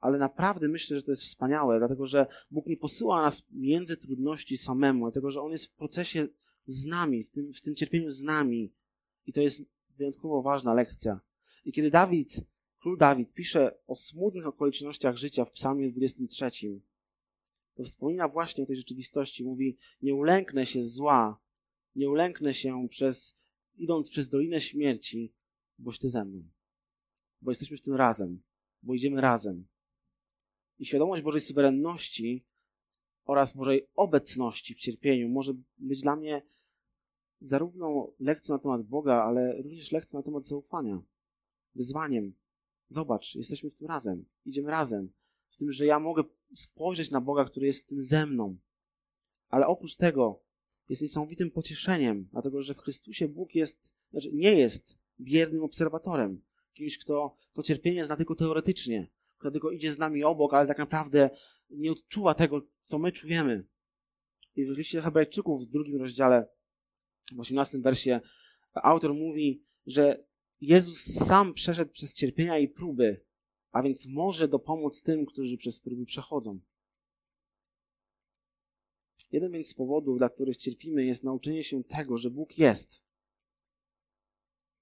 [0.00, 4.56] Ale naprawdę myślę, że to jest wspaniałe, dlatego że Bóg nie posyła nas między trudności
[4.56, 6.28] samemu, dlatego że On jest w procesie
[6.66, 8.72] z nami, w tym, w tym cierpieniu z nami.
[9.26, 9.62] I to jest
[9.96, 11.20] wyjątkowo ważna lekcja.
[11.64, 12.40] I kiedy Dawid,
[12.78, 16.50] król Dawid, pisze o smutnych okolicznościach życia w Psalmie 23,
[17.74, 19.44] to wspomina właśnie o tej rzeczywistości.
[19.44, 21.40] Mówi: Nie ulęknę się zła,
[21.96, 23.38] nie ulęknę się przez,
[23.76, 25.32] idąc przez dolinę śmierci,
[25.78, 26.42] boś ty ze mną.
[27.42, 28.42] Bo jesteśmy w tym razem,
[28.82, 29.66] bo idziemy razem.
[30.78, 32.44] I świadomość Bożej suwerenności
[33.24, 36.42] oraz Bożej obecności w cierpieniu może być dla mnie
[37.40, 41.02] zarówno lekcją na temat Boga, ale również lekcją na temat zaufania,
[41.74, 42.34] wyzwaniem.
[42.88, 45.10] Zobacz, jesteśmy w tym razem, idziemy razem.
[45.50, 48.56] W tym, że ja mogę spojrzeć na Boga, który jest w tym ze mną.
[49.48, 50.40] Ale oprócz tego
[50.88, 56.42] jest niesamowitym pocieszeniem, dlatego że w Chrystusie Bóg jest, znaczy nie jest biernym obserwatorem,
[56.74, 60.78] kimś, kto to cierpienie zna tylko teoretycznie, kto tylko idzie z nami obok, ale tak
[60.78, 61.30] naprawdę
[61.70, 63.64] nie odczuwa tego, co my czujemy.
[64.56, 66.48] I w liście Hebrajczyków w drugim rozdziale,
[67.32, 68.20] w 18 wersie,
[68.74, 70.24] autor mówi, że
[70.60, 73.24] Jezus sam przeszedł przez cierpienia i próby,
[73.72, 76.60] a więc może dopomóc tym, którzy przez próby przechodzą.
[79.32, 83.04] Jeden więc z powodów, dla których cierpimy, jest nauczenie się tego, że Bóg jest.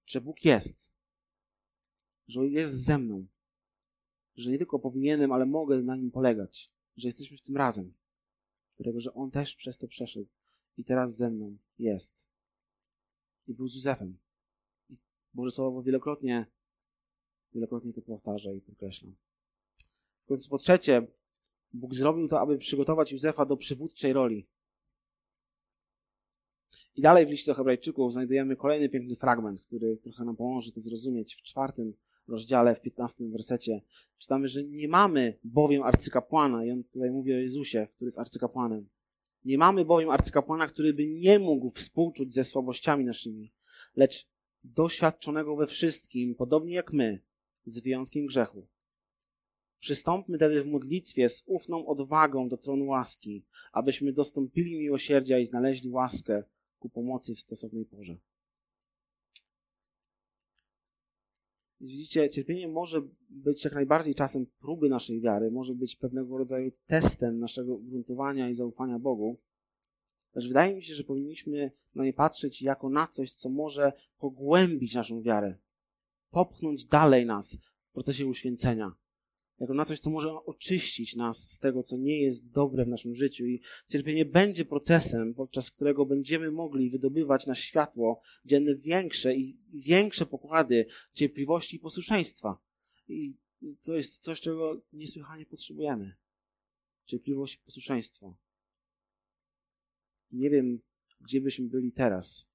[0.07, 0.93] Że Bóg jest.
[2.29, 3.27] Że jest ze mną.
[4.37, 6.71] Że nie tylko powinienem, ale mogę na nim polegać.
[6.97, 7.93] Że jesteśmy w tym razem.
[8.77, 10.29] Dlatego, że On też przez to przeszedł
[10.77, 12.29] i teraz ze mną jest.
[13.49, 14.19] I był z Józefem.
[14.91, 14.97] I
[15.35, 16.47] Boże Słowo wielokrotnie
[17.57, 19.15] Wielokrotnie to powtarza i podkreślam.
[20.25, 21.07] W końcu po trzecie,
[21.73, 24.47] Bóg zrobił to, aby przygotować Józefa do przywódczej roli.
[26.97, 30.81] I dalej w liście do Hebrajczyków znajdujemy kolejny piękny fragment, który trochę nam pomoże to
[30.81, 31.35] zrozumieć.
[31.35, 31.95] W czwartym
[32.29, 33.83] rozdziale, w piętnastym wersecie
[34.19, 38.87] czytamy, że nie mamy bowiem arcykapłana, i on tutaj mówi o Jezusie, który jest arcykapłanem.
[39.45, 43.53] Nie mamy bowiem arcykapłana, który by nie mógł współczuć ze słabościami naszymi,
[43.97, 44.29] lecz
[44.65, 47.21] doświadczonego we wszystkim, podobnie jak my,
[47.65, 48.67] z wyjątkiem grzechu.
[49.79, 55.91] Przystąpmy tedy w modlitwie z ufną odwagą do tronu łaski, abyśmy dostąpili miłosierdzia i znaleźli
[55.91, 56.43] łaskę
[56.79, 58.17] ku pomocy w stosownej porze.
[61.81, 67.39] Widzicie, cierpienie może być jak najbardziej czasem próby naszej wiary, może być pewnego rodzaju testem
[67.39, 69.39] naszego gruntowania i zaufania Bogu.
[70.35, 74.95] Lecz wydaje mi się, że powinniśmy na nie patrzeć jako na coś, co może pogłębić
[74.95, 75.55] naszą wiarę,
[76.31, 78.95] popchnąć dalej nas w procesie uświęcenia.
[79.61, 83.15] Jako na coś, co może oczyścić nas z tego, co nie jest dobre w naszym
[83.15, 83.47] życiu.
[83.47, 90.27] I cierpienie będzie procesem, podczas którego będziemy mogli wydobywać na światło dzienne większe i większe
[90.27, 92.59] pokłady cierpliwości i posłuszeństwa.
[93.09, 93.35] I
[93.83, 96.15] to jest coś, czego niesłychanie potrzebujemy.
[97.07, 98.37] Cierpliwość i posłuszeństwo.
[100.33, 100.81] Nie wiem,
[101.21, 102.49] gdzie byśmy byli teraz,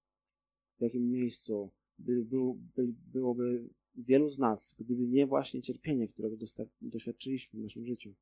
[0.77, 6.35] w jakim miejscu by, był, by, byłoby wielu z nas, gdyby nie właśnie cierpienie, którego
[6.81, 8.13] doświadczyliśmy w naszym życiu.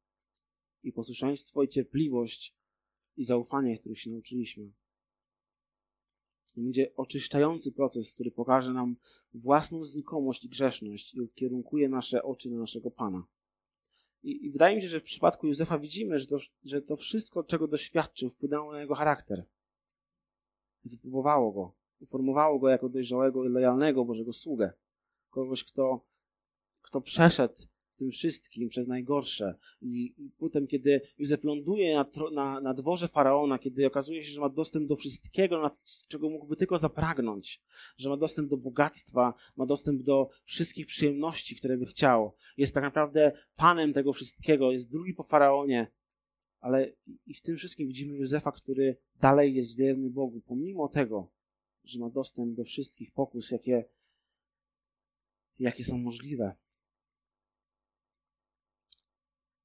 [0.83, 2.55] I posłuszeństwo, i cierpliwość,
[3.17, 4.71] i zaufanie, których się nauczyliśmy.
[6.57, 8.95] Będzie oczyszczający proces, który pokaże nam
[9.33, 13.27] własną znikomość i grzeszność i ukierunkuje nasze oczy na naszego Pana.
[14.23, 17.43] I, I, wydaje mi się, że w przypadku Józefa widzimy, że to, że to wszystko,
[17.43, 19.45] czego doświadczył, wpłynęło na jego charakter.
[20.85, 24.73] Wypróbowało go, uformowało go jako dojrzałego i lojalnego Bożego sługę.
[25.29, 26.05] Kogoś, kto,
[26.81, 27.55] kto przeszedł
[27.99, 29.55] tym wszystkim przez najgorsze.
[29.81, 34.49] I, potem, kiedy Józef ląduje na, na, na dworze faraona, kiedy okazuje się, że ma
[34.49, 35.69] dostęp do wszystkiego,
[36.07, 37.61] czego mógłby tylko zapragnąć,
[37.97, 42.83] że ma dostęp do bogactwa, ma dostęp do wszystkich przyjemności, które by chciał, jest tak
[42.83, 45.91] naprawdę panem tego wszystkiego, jest drugi po faraonie,
[46.59, 46.93] ale
[47.27, 51.31] i w tym wszystkim widzimy Józefa, który dalej jest wierny Bogu, pomimo tego,
[51.83, 53.85] że ma dostęp do wszystkich pokus, jakie,
[55.59, 56.55] jakie są możliwe.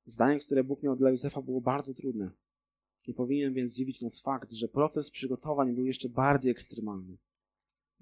[0.07, 2.31] Zdanie, które Bóg miał dla Józefa, było bardzo trudne.
[3.09, 7.17] Nie powinien więc dziwić nas fakt, że proces przygotowań był jeszcze bardziej ekstremalny.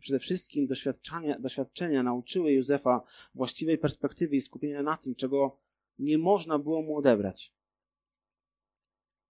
[0.01, 3.03] Przede wszystkim doświadczenia, doświadczenia nauczyły Józefa
[3.35, 5.57] właściwej perspektywy i skupienia na tym, czego
[5.99, 7.53] nie można było mu odebrać.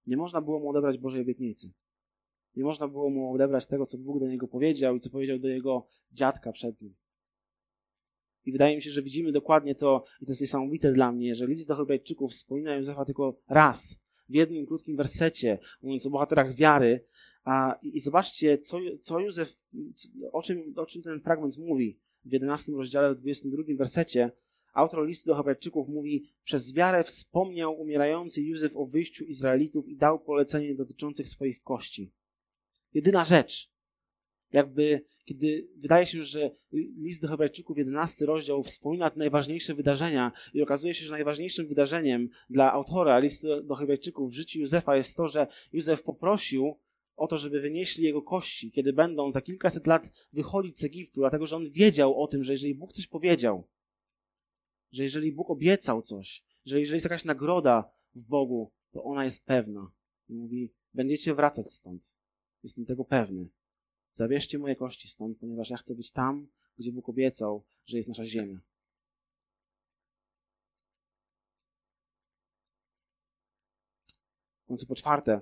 [0.07, 1.71] Nie można było mu odebrać Bożej obietnicy.
[2.57, 5.49] Nie można było mu odebrać tego, co Bóg do niego powiedział i co powiedział do
[5.49, 6.95] jego dziadka przed nim.
[8.47, 11.47] I wydaje mi się, że widzimy dokładnie to, i to jest niesamowite dla mnie, że
[11.47, 17.05] list do Hebrajczyków wspomina Józefa tylko raz, w jednym krótkim wersecie, mówiąc o bohaterach wiary.
[17.45, 19.63] A, I zobaczcie, co, co Józef,
[20.33, 24.33] o czym, o czym ten fragment mówi w 11 rozdziale, w 22 wersecie.
[24.75, 30.21] Autor listu do Hebrajczyków mówi: Przez wiarę wspomniał umierający Józef o wyjściu Izraelitów i dał
[30.21, 32.13] polecenie dotyczących swoich kości.
[32.95, 33.72] Jedyna rzecz,
[34.53, 40.63] jakby kiedy wydaje się, że list do Hebrajczyków, 11 rozdział, wspomina te najważniejsze wydarzenia i
[40.63, 45.29] okazuje się, że najważniejszym wydarzeniem dla autora listu do Hebrajczyków w życiu Józefa jest to,
[45.29, 46.79] że Józef poprosił
[47.17, 51.47] o to, żeby wynieśli jego kości, kiedy będą za kilkaset lat wychodzić z Egiptu, dlatego
[51.47, 53.69] że on wiedział o tym, że jeżeli Bóg coś powiedział,
[54.93, 59.47] że jeżeli Bóg obiecał coś, że jeżeli jest jakaś nagroda w Bogu, to ona jest
[59.47, 59.91] pewna.
[60.29, 62.15] I mówi, będziecie wracać stąd.
[62.63, 63.49] Jestem tego pewny.
[64.13, 66.49] Zabierzcie moje kości stąd, ponieważ ja chcę być tam,
[66.79, 68.61] gdzie Bóg obiecał, że jest nasza ziemia.
[74.65, 75.41] W końcu po czwarte,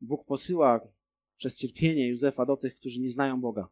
[0.00, 0.80] Bóg posyła
[1.36, 3.68] przez cierpienie Józefa do tych, którzy nie znają Boga.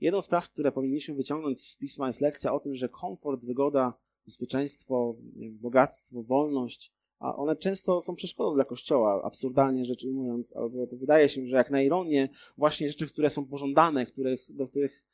[0.00, 3.98] Jedną z spraw, które powinniśmy wyciągnąć z pisma, jest lekcja o tym, że komfort, wygoda,
[4.24, 5.16] bezpieczeństwo,
[5.50, 6.92] bogactwo, wolność
[7.24, 11.56] a one często są przeszkodą dla Kościoła, absurdalnie rzecz ujmując, albo to wydaje się, że
[11.56, 15.04] jak na ironię, właśnie rzeczy, które są pożądane, których, do których,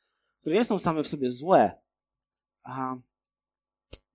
[0.41, 1.71] które nie są same w sobie złe,
[2.63, 2.97] a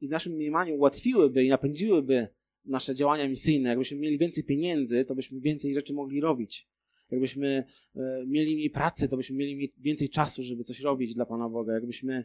[0.00, 2.28] i w naszym mniemaniu ułatwiłyby i napędziłyby
[2.64, 3.68] nasze działania misyjne.
[3.68, 6.68] Jakbyśmy mieli więcej pieniędzy, to byśmy więcej rzeczy mogli robić.
[7.10, 7.64] Jakbyśmy
[7.96, 11.74] e, mieli mniej pracy, to byśmy mieli więcej czasu, żeby coś robić dla Pana Boga.
[11.74, 12.24] Jakbyśmy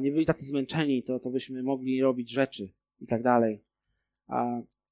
[0.00, 2.68] nie byli tacy zmęczeni, to, to byśmy mogli robić rzeczy
[3.00, 3.58] i tak dalej.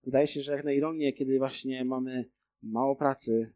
[0.07, 2.31] Wydaje się, że jak na ironię, kiedy właśnie mamy
[2.62, 3.53] mało pracy,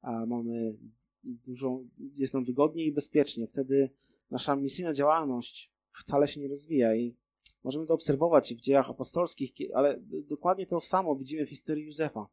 [0.00, 0.76] a mamy
[1.24, 1.80] dużo,
[2.16, 3.90] jest nam wygodnie i bezpiecznie, wtedy
[4.30, 7.16] nasza misyjna działalność wcale się nie rozwija i
[7.64, 12.28] możemy to obserwować w dziejach apostolskich, ale dokładnie to samo widzimy w historii Józefa.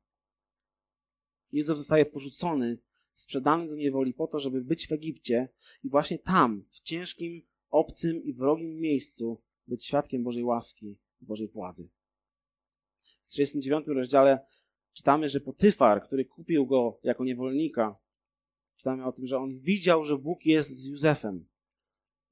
[1.52, 2.78] Józef zostaje porzucony,
[3.12, 5.50] sprzedany do niewoli po to, żeby być w Egipcie
[5.84, 11.90] i właśnie tam, w ciężkim, obcym i wrogim miejscu, być świadkiem Bożej łaski, Bożej władzy
[13.32, 14.40] 39 rozdziale
[14.94, 17.96] czytamy, że Potyfar, który kupił go jako niewolnika,
[18.78, 21.46] czytamy o tym, że on widział, że Bóg jest z Józefem.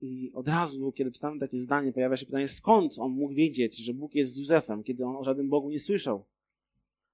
[0.01, 3.93] I od razu, kiedy czytamy takie zdanie, pojawia się pytanie, skąd on mógł wiedzieć, że
[3.93, 6.25] Bóg jest z Józefem, kiedy on o żadnym Bogu nie słyszał.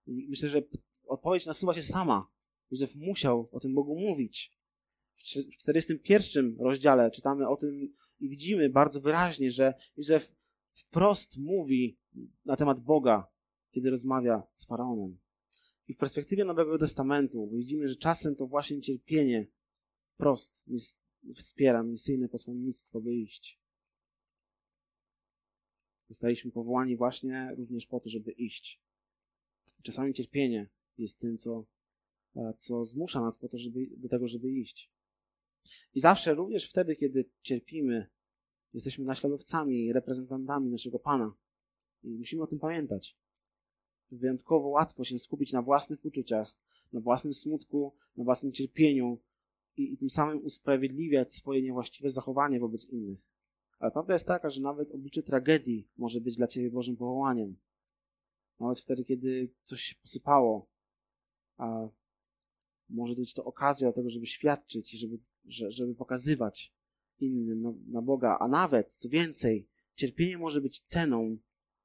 [0.07, 0.61] I myślę, że
[1.07, 2.27] odpowiedź nasuwa się sama.
[2.71, 4.51] Józef musiał o tym Bogu mówić.
[5.15, 10.35] W 41 rozdziale czytamy o tym i widzimy bardzo wyraźnie, że Józef
[10.73, 11.97] wprost mówi
[12.45, 13.27] na temat Boga
[13.75, 15.17] kiedy rozmawia z faraonem.
[15.87, 19.47] I w perspektywie Nowego Testamentu widzimy, że czasem to właśnie cierpienie
[20.03, 20.65] wprost
[21.35, 23.59] wspiera misyjne posłannictwo, by iść.
[26.07, 28.81] Zostaliśmy powołani właśnie również po to, żeby iść.
[29.83, 31.65] Czasami cierpienie jest tym, co,
[32.35, 34.91] e, co zmusza nas po to, żeby, do tego, żeby iść.
[35.93, 38.09] I zawsze, również wtedy, kiedy cierpimy,
[38.73, 41.35] jesteśmy naśladowcami, reprezentantami naszego Pana.
[42.03, 43.17] I musimy o tym pamiętać
[44.17, 46.57] wyjątkowo łatwo się skupić na własnych uczuciach,
[46.93, 49.19] na własnym smutku, na własnym cierpieniu
[49.77, 53.19] i, i tym samym usprawiedliwiać swoje niewłaściwe zachowanie wobec innych.
[53.79, 57.55] Ale prawda jest taka, że nawet oblicze tragedii może być dla ciebie Bożym powołaniem.
[58.59, 60.67] Nawet wtedy, kiedy coś się posypało,
[61.57, 61.89] a
[62.89, 65.19] może być to okazja do tego, żeby świadczyć i żeby,
[65.69, 66.73] żeby pokazywać
[67.19, 68.37] innym na, na Boga.
[68.39, 71.37] A nawet, co więcej, cierpienie może być ceną,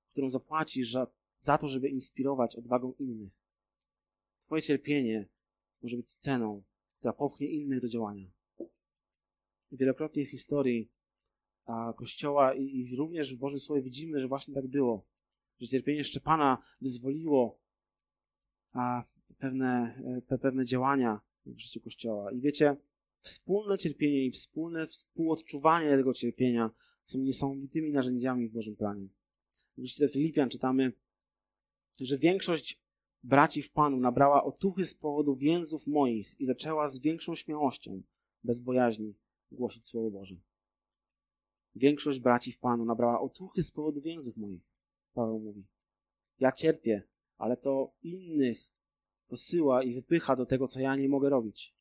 [0.07, 1.07] którą zapłacisz za,
[1.41, 3.33] za to, żeby inspirować odwagą innych.
[4.47, 5.29] Twoje cierpienie
[5.83, 6.63] może być ceną,
[6.99, 8.31] która popchnie innych do działania.
[9.73, 10.91] Wielokrotnie w historii
[11.67, 15.07] a, Kościoła i, i również w Bożym Słowie widzimy, że właśnie tak było.
[15.61, 17.59] Że cierpienie Szczepana wyzwoliło
[18.73, 19.05] a,
[19.39, 22.33] pewne, pe, pewne działania w życiu Kościoła.
[22.33, 22.77] I wiecie,
[23.21, 26.71] wspólne cierpienie i wspólne współodczuwanie tego cierpienia
[27.03, 29.09] są niesamowitymi narzędziami w Bożym planie.
[29.77, 30.93] W liście do Filipian czytamy,
[32.07, 32.81] że większość
[33.23, 38.03] braci w Panu nabrała otuchy z powodu więzów moich i zaczęła z większą śmiałością,
[38.45, 39.15] bez bojaźni,
[39.53, 40.37] głosić Słowo Boże.
[41.75, 44.63] Większość braci w Panu nabrała otuchy z powodu więzów moich,
[45.15, 45.65] Paweł mówi.
[46.39, 47.03] Ja cierpię,
[47.39, 48.73] ale to innych
[49.29, 51.75] posyła i wypycha do tego, co ja nie mogę robić.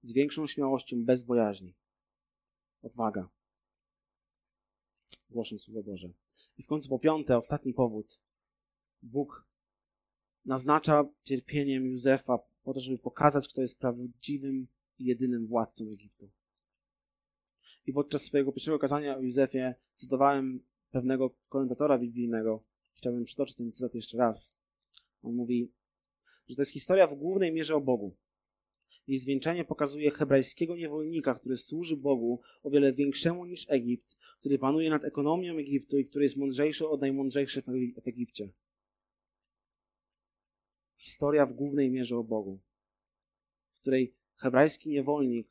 [0.00, 1.74] Z większą śmiałością, bez bojaźni.
[2.82, 3.28] Odwaga.
[5.34, 6.08] Głoszę Słowo Boże.
[6.58, 8.20] I w końcu po piąte, ostatni powód.
[9.02, 9.46] Bóg
[10.44, 14.68] naznacza cierpieniem Józefa po to, żeby pokazać, kto jest prawdziwym
[14.98, 16.30] i jedynym władcą Egiptu.
[17.86, 22.62] I podczas swojego pierwszego kazania o Józefie cytowałem pewnego komentatora biblijnego.
[22.94, 24.58] Chciałbym przytoczyć ten cytat jeszcze raz.
[25.22, 25.72] On mówi,
[26.48, 28.16] że to jest historia w głównej mierze o Bogu.
[29.06, 34.90] Jej zwieńczenie pokazuje hebrajskiego niewolnika, który służy Bogu o wiele większemu niż Egipt, który panuje
[34.90, 38.48] nad ekonomią Egiptu i który jest mądrzejszy od najmądrzejszych w Egipcie.
[40.96, 42.60] Historia w głównej mierze o Bogu,
[43.68, 45.48] w której hebrajski niewolnik,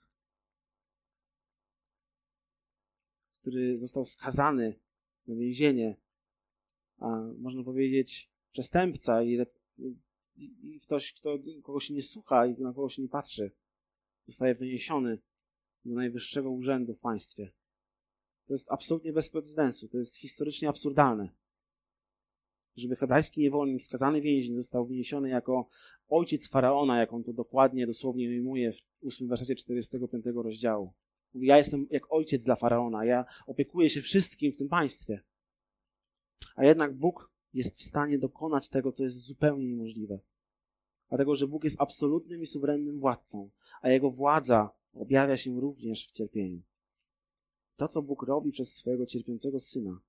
[3.41, 4.79] który został skazany
[5.27, 5.95] na więzienie,
[6.97, 9.37] a można powiedzieć przestępca i
[10.37, 13.51] i ktoś, kto, kogo się nie słucha i na kogo się nie patrzy,
[14.25, 15.17] zostaje wyniesiony
[15.85, 17.51] do najwyższego urzędu w państwie.
[18.45, 21.29] To jest absolutnie bez precedensu, to jest historycznie absurdalne.
[22.75, 25.69] Żeby hebrajski niewolnik, skazany więzień, został wyniesiony jako
[26.09, 30.93] ojciec faraona, jak on to dokładnie, dosłownie ujmuje w 8 wersecie 45 rozdziału.
[31.33, 35.21] Ja jestem jak ojciec dla faraona, ja opiekuję się wszystkim w tym państwie.
[36.55, 40.19] A jednak Bóg jest w stanie dokonać tego, co jest zupełnie niemożliwe.
[41.09, 43.49] Dlatego, że Bóg jest absolutnym i suwerennym władcą,
[43.81, 46.61] a Jego władza objawia się również w cierpieniu.
[47.77, 50.01] To, co Bóg robi przez swojego cierpiącego Syna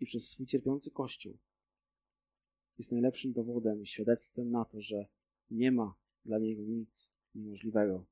[0.00, 1.38] i przez swój cierpiący Kościół,
[2.78, 5.06] jest najlepszym dowodem i świadectwem na to, że
[5.50, 8.04] nie ma dla Niego nic niemożliwego.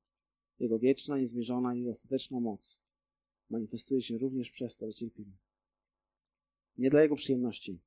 [0.59, 2.81] Jego wieczna, niezmierzona i ostateczna moc
[3.49, 5.31] manifestuje się również przez to, że cierpimy.
[6.77, 7.79] Nie dla Jego przyjemności,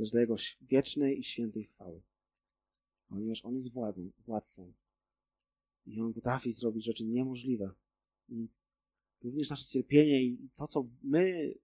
[0.00, 2.02] lecz dla Jego wiecznej i świętej chwały.
[3.08, 4.72] Ponieważ On jest władą, władcą.
[5.86, 7.70] I On potrafi zrobić rzeczy niemożliwe.
[8.28, 8.48] I
[9.22, 11.54] również nasze cierpienie i to, co my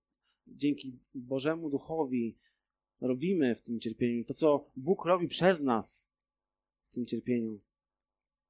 [0.47, 2.37] dzięki Bożemu Duchowi
[3.01, 6.11] robimy w tym cierpieniu, to, co Bóg robi przez nas
[6.83, 7.61] w tym cierpieniu,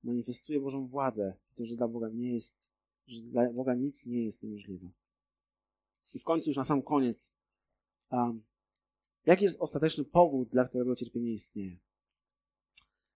[0.03, 1.35] manifestuje Bożą władzę.
[1.55, 2.71] To, że dla Boga nie jest,
[3.07, 4.91] że dla Boga nic nie jest niemożliwe.
[6.15, 7.33] I w końcu, już na sam koniec,
[8.11, 8.43] um,
[9.27, 11.79] Jaki jest ostateczny powód, dla którego cierpienie istnieje?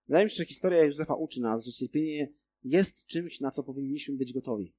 [0.09, 2.33] Wydaje mi się, że historia Józefa uczy nas, że cierpienie
[2.64, 4.73] jest czymś, na co powinniśmy być gotowi.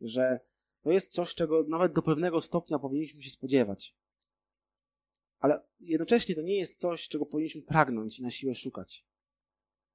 [0.00, 0.40] Że
[0.82, 3.96] to jest coś, czego nawet do pewnego stopnia powinniśmy się spodziewać.
[5.40, 9.06] Ale jednocześnie to nie jest coś, czego powinniśmy pragnąć i na siłę szukać.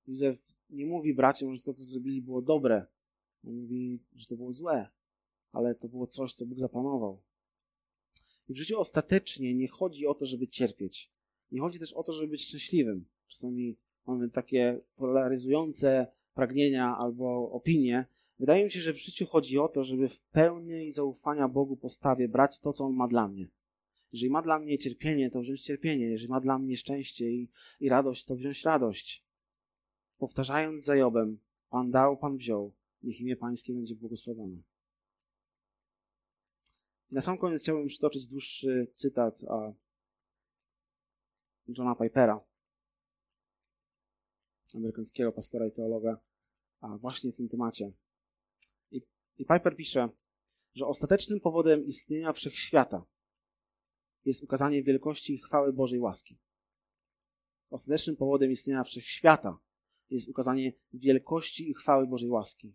[0.08, 2.86] Józef nie mówi braciom, że to, co zrobili, było dobre.
[3.48, 4.90] On mówi, że to było złe,
[5.52, 7.22] ale to było coś, co Bóg zaplanował.
[8.54, 11.12] W życiu ostatecznie nie chodzi o to, żeby cierpieć.
[11.52, 13.06] Nie chodzi też o to, żeby być szczęśliwym.
[13.28, 13.78] Czasami
[14.08, 18.06] mamy takie polaryzujące pragnienia albo opinie.
[18.40, 22.28] Wydaje mi się, że w życiu chodzi o to, żeby w pełni zaufania Bogu postawie
[22.28, 23.48] brać to, co On ma dla mnie.
[24.14, 26.06] Jeżeli ma dla mnie cierpienie, to wziąć cierpienie.
[26.06, 27.50] Jeżeli ma dla mnie szczęście i,
[27.80, 29.24] i radość, to wziąć radość.
[30.18, 31.40] Powtarzając za Jobem,
[31.70, 32.72] Pan dał, Pan wziął,
[33.04, 34.73] niech imię Pańskie będzie błogosławione.
[37.14, 39.42] Na sam koniec chciałbym przytoczyć dłuższy cytat
[41.78, 42.46] Johna Pipera,
[44.76, 46.18] amerykańskiego pastora i teologa,
[46.82, 47.92] a właśnie w tym temacie.
[48.92, 49.02] I,
[49.38, 50.10] I Piper pisze,
[50.76, 53.06] że ostatecznym powodem istnienia wszechświata
[54.26, 56.38] jest ukazanie wielkości i chwały Bożej łaski.
[57.70, 59.58] Ostatecznym powodem istnienia wszechświata
[60.10, 62.74] jest ukazanie wielkości i chwały Bożej łaski.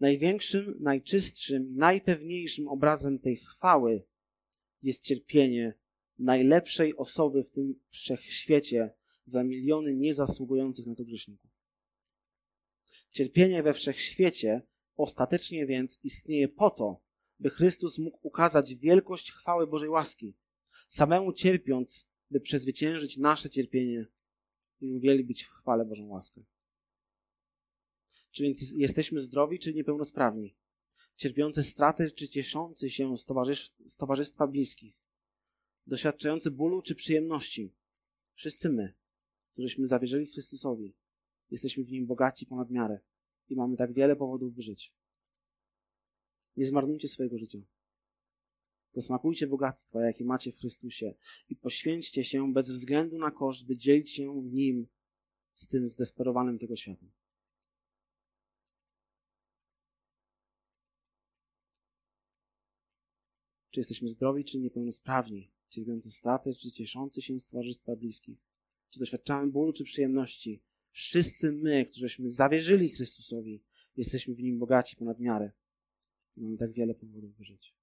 [0.00, 4.02] Największym, najczystszym, najpewniejszym obrazem tej chwały
[4.82, 5.74] jest cierpienie
[6.18, 8.90] najlepszej osoby w tym wszechświecie
[9.24, 11.50] za miliony niezasługujących na to grzeszników.
[13.10, 14.62] Cierpienie we wszechświecie
[14.96, 17.02] ostatecznie więc istnieje po to,
[17.38, 20.34] by Chrystus mógł ukazać wielkość chwały Bożej łaski,
[20.86, 24.06] samemu cierpiąc, by przezwyciężyć nasze cierpienie
[24.80, 26.40] i uwielbić w chwale Bożą łaskę.
[28.30, 30.56] Czy więc jesteśmy zdrowi, czy niepełnosprawni?
[31.16, 34.98] Cierpiący straty, czy cieszący się z, towarzysz, z towarzystwa bliskich?
[35.86, 37.74] Doświadczający bólu, czy przyjemności?
[38.34, 38.94] Wszyscy my,
[39.52, 40.94] którzyśmy zawierzyli Chrystusowi,
[41.50, 43.00] jesteśmy w Nim bogaci ponad miarę
[43.48, 44.94] i mamy tak wiele powodów, by żyć.
[46.56, 47.58] Nie zmarnujcie swojego życia.
[48.92, 51.14] Zasmakujcie bogactwa, jakie macie w Chrystusie
[51.48, 54.86] i poświęćcie się bez względu na koszt, by dzielić się Nim
[55.52, 57.06] z tym zdesperowanym tego świata.
[63.70, 68.38] Czy jesteśmy zdrowi, czy niepełnosprawni, cierpiący straty, czy cieszący się z towarzystwa bliskich,
[68.90, 70.62] czy doświadczamy bólu, czy przyjemności.
[70.92, 73.62] Wszyscy my, którzyśmy zawierzyli Chrystusowi,
[73.96, 75.52] jesteśmy w Nim bogaci ponad miarę.
[76.36, 77.74] Mamy tak wiele powodów, by żyć.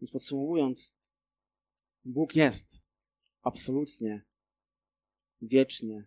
[0.00, 0.92] Więc podsumowując,
[2.04, 2.82] Bóg jest
[3.42, 4.22] absolutnie,
[5.42, 6.06] wiecznie,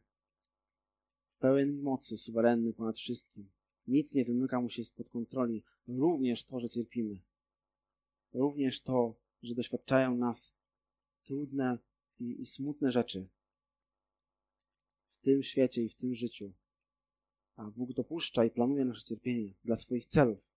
[1.40, 3.55] pełen mocy, suwerenny ponad wszystkim.
[3.88, 5.64] Nic nie wymyka mu się spod kontroli.
[5.88, 7.20] Również to, że cierpimy.
[8.34, 10.56] Również to, że doświadczają nas
[11.24, 11.78] trudne
[12.20, 13.28] i, i smutne rzeczy
[15.08, 16.52] w tym świecie i w tym życiu.
[17.56, 20.56] A Bóg dopuszcza i planuje nasze cierpienie dla swoich celów.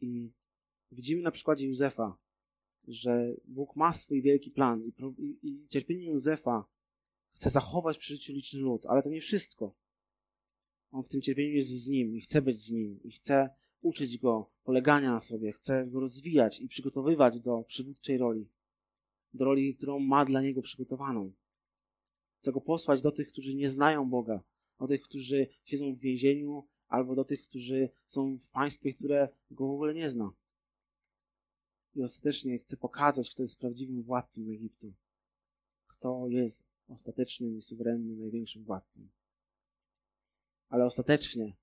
[0.00, 0.30] I
[0.92, 2.16] widzimy na przykładzie Józefa,
[2.88, 6.64] że Bóg ma swój wielki plan i, i, i cierpienie Józefa
[7.38, 9.74] chce zachować przy życiu liczny lud, ale to nie wszystko.
[10.92, 13.50] On w tym cierpieniu jest z nim i chce być z nim i chce
[13.82, 18.48] uczyć go polegania na sobie, chce go rozwijać i przygotowywać do przywódczej roli,
[19.34, 21.32] do roli, którą ma dla niego przygotowaną.
[22.38, 24.42] Chce go posłać do tych, którzy nie znają Boga,
[24.80, 29.66] do tych, którzy siedzą w więzieniu, albo do tych, którzy są w państwie, które go
[29.66, 30.32] w ogóle nie zna.
[31.94, 34.92] I ostatecznie chce pokazać, kto jest prawdziwym władcą Egiptu.
[35.86, 39.08] Kto jest ostatecznym i suwerennym, największym władcą.
[40.68, 41.56] Ale ostatecznie,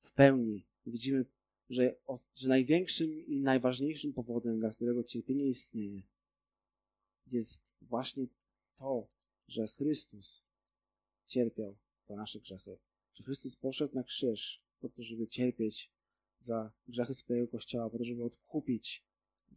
[0.00, 1.24] w pełni, widzimy,
[1.70, 1.94] że,
[2.34, 6.02] że największym i najważniejszym powodem, dla którego cierpienie istnieje,
[7.26, 8.26] jest właśnie
[8.78, 9.06] to,
[9.48, 10.42] że Chrystus
[11.26, 12.78] cierpiał za nasze grzechy.
[13.14, 15.90] Że Chrystus poszedł na krzyż po to, żeby cierpieć
[16.38, 19.04] za grzechy swojego Kościoła, po to, żeby odkupić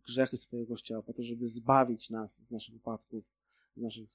[0.06, 3.36] grzechy swojego Kościoła, po to, żeby zbawić nas z naszych upadków,
[3.76, 4.10] z naszych,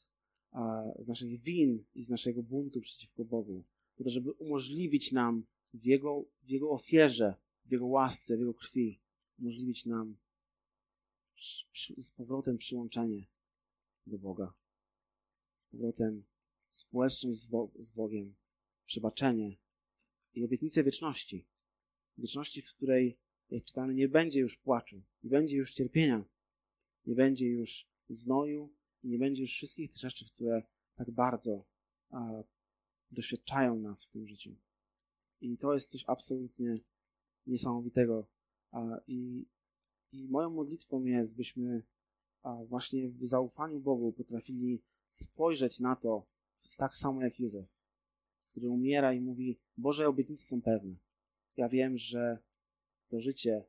[0.98, 3.64] z naszych win i z naszego buntu przeciwko Bogu,
[3.96, 5.44] po to, żeby umożliwić nam
[5.74, 7.34] w Jego, w Jego ofierze,
[7.64, 9.00] w Jego łasce, w Jego krwi,
[9.38, 10.16] umożliwić nam
[11.96, 13.26] z powrotem przyłączenie
[14.06, 14.54] do Boga,
[15.54, 16.24] z powrotem
[16.70, 18.34] społeczność z, Bo z Bogiem,
[18.86, 19.56] przebaczenie
[20.34, 21.44] i obietnicę wieczności.
[22.18, 23.16] Wieczności, w której,
[23.50, 26.24] jak czytamy, nie będzie już płaczu, nie będzie już cierpienia,
[27.06, 28.70] nie będzie już znoju
[29.02, 30.62] i nie będzie już wszystkich tych rzeczy, które
[30.96, 31.64] tak bardzo
[32.10, 32.42] a,
[33.10, 34.54] doświadczają nas w tym życiu.
[35.40, 36.74] I to jest coś absolutnie
[37.46, 38.26] niesamowitego.
[38.70, 39.46] A, i,
[40.12, 41.82] I moją modlitwą jest, byśmy
[42.42, 46.26] a, właśnie w zaufaniu Bogu potrafili spojrzeć na to
[46.78, 47.66] tak samo jak Józef,
[48.50, 50.94] który umiera i mówi: Boże, obietnice są pewne.
[51.56, 52.38] Ja wiem, że
[53.08, 53.64] to życie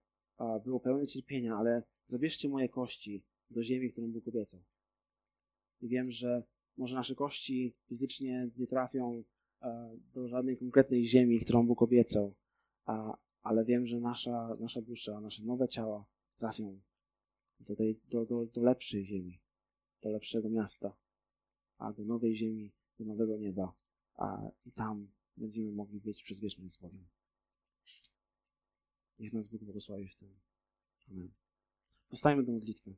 [0.64, 4.62] było pełne cierpienia, ale zabierzcie moje kości do ziemi, którą Bóg obiecał.
[5.82, 6.44] I wiem, że
[6.78, 9.24] może nasze kości fizycznie nie trafią
[9.62, 12.34] e, do żadnej konkretnej ziemi, którą Bóg obiecał,
[12.86, 16.06] a, ale wiem, że nasza, nasza dusza, nasze nowe ciała
[16.38, 16.80] trafią
[17.60, 19.40] do, tej, do, do, do lepszej ziemi,
[20.02, 20.96] do lepszego miasta,
[21.78, 23.74] a do nowej ziemi, do nowego nieba,
[24.16, 25.08] a i tam
[25.38, 27.06] będziemy mogli być przez wieczność z Bogiem.
[29.20, 30.40] Niech nas Bóg błogosławi w tym.
[31.12, 31.32] Amen.
[32.10, 32.96] Postajmy do modlitwy.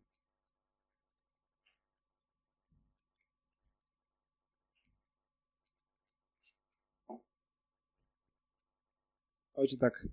[9.56, 10.08] Ojcze, tak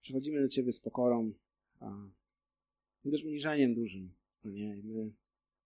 [0.00, 1.32] przychodzimy do Ciebie z pokorą
[1.80, 2.08] a,
[3.04, 4.14] i też uniżeniem dużym.
[4.44, 4.76] Nie?
[4.76, 5.12] My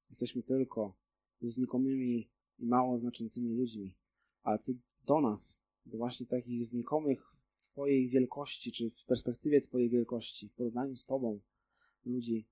[0.08, 0.94] jesteśmy tylko
[1.40, 2.28] znikomymi
[2.58, 3.94] i mało znaczącymi ludźmi,
[4.42, 9.90] ale Ty do nas do właśnie takich znikomych w Twojej wielkości, czy w perspektywie Twojej
[9.90, 11.40] wielkości, w porównaniu z Tobą,
[12.04, 12.46] ludzi,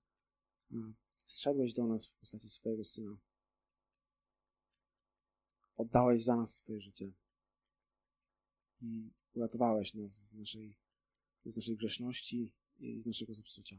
[1.24, 3.16] zszedłeś do nas w postaci swojego Syna.
[5.76, 7.12] Oddałeś za nas swoje życie
[9.34, 10.76] uratowałeś nas z naszej,
[11.44, 13.76] z naszej grzeszności i z naszego zepsucia.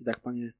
[0.00, 0.52] I tak, Panie,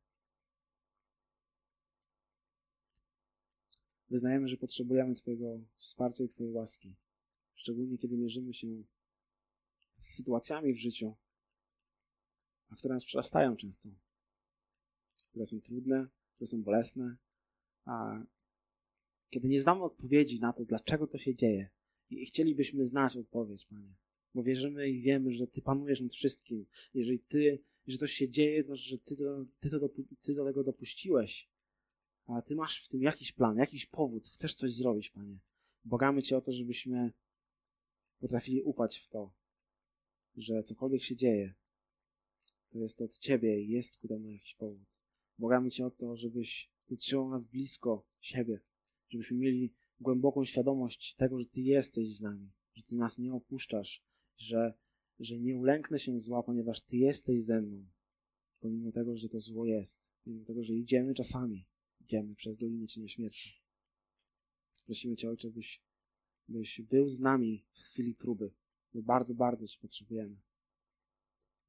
[4.10, 6.94] wyznajemy, że potrzebujemy Twojego wsparcia i Twojej łaski.
[7.54, 8.66] Szczególnie kiedy mierzymy się
[9.98, 11.14] z sytuacjami w życiu,
[12.68, 13.88] a które nas przerastają często,
[15.30, 17.16] które są trudne, które są bolesne,
[17.84, 18.22] a
[19.30, 21.70] kiedy nie znamy odpowiedzi na to, dlaczego to się dzieje,
[22.10, 23.94] i chcielibyśmy znać odpowiedź, Panie,
[24.34, 26.66] bo wierzymy i wiemy, że Ty panujesz nad wszystkim.
[26.94, 29.88] Jeżeli Ty, że coś się dzieje, to że Ty, to, ty, to,
[30.20, 31.48] ty do tego dopuściłeś,
[32.26, 35.38] a Ty masz w tym jakiś plan, jakiś powód, chcesz coś zrobić, Panie.
[35.84, 37.12] Bogamy Cię o to, żebyśmy
[38.18, 39.32] potrafili ufać w to,
[40.36, 41.54] że cokolwiek się dzieje,
[42.70, 45.00] to jest od Ciebie i jest ku temu jakiś powód.
[45.38, 48.60] Bogamy Cię o to, żebyś trzymał nas blisko siebie,
[49.08, 54.02] żebyśmy mieli głęboką świadomość tego, że Ty jesteś z nami, że Ty nas nie opuszczasz,
[54.36, 54.74] że,
[55.20, 57.84] że nie ulęknę się zła, ponieważ Ty jesteś ze mną,
[58.60, 61.64] pomimo tego, że to zło jest, pomimo tego, że idziemy czasami,
[62.00, 63.64] idziemy przez Dolinę Cienia Śmierci.
[64.86, 65.82] Prosimy Cię, Ojcze, byś,
[66.48, 68.50] byś był z nami w chwili próby,
[68.94, 70.36] bo bardzo, bardzo Ci potrzebujemy.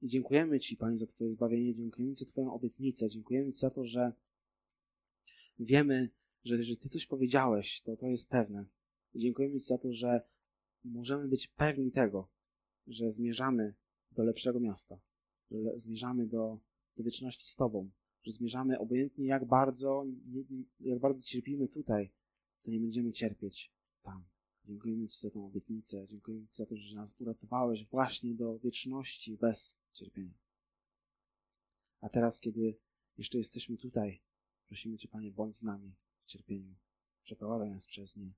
[0.02, 3.70] I dziękujemy Ci, Panie, za Twoje zbawienie, dziękujemy Ci za Twoją obietnicę, dziękujemy Ci za
[3.70, 4.14] to, że
[5.60, 6.10] wiemy,
[6.46, 8.66] że jeżeli Ty coś powiedziałeś, to to jest pewne.
[9.16, 10.22] Dziękujemy Ci za to, że
[10.84, 12.28] możemy być pewni tego,
[12.88, 13.74] że zmierzamy
[14.12, 15.00] do lepszego miasta,
[15.52, 16.60] że zmierzamy do,
[16.98, 17.90] do wieczności z Tobą,
[18.24, 20.06] że zmierzamy obojętnie jak bardzo,
[20.80, 22.12] jak bardzo cierpimy tutaj,
[22.64, 23.72] to nie będziemy cierpieć
[24.04, 24.24] tam.
[24.66, 29.38] Dziękujemy Ci za tą obietnicę, dziękujemy Ci za to, że nas uratowałeś właśnie do wieczności
[29.38, 30.34] bez cierpienia.
[32.02, 32.76] A teraz, kiedy
[33.18, 34.22] jeszcze jesteśmy tutaj,
[34.68, 35.96] prosimy Cię, Panie, bądź z nami
[36.26, 36.76] cierpieniu.
[37.24, 38.34] Przeprowadzaj nas przez nie.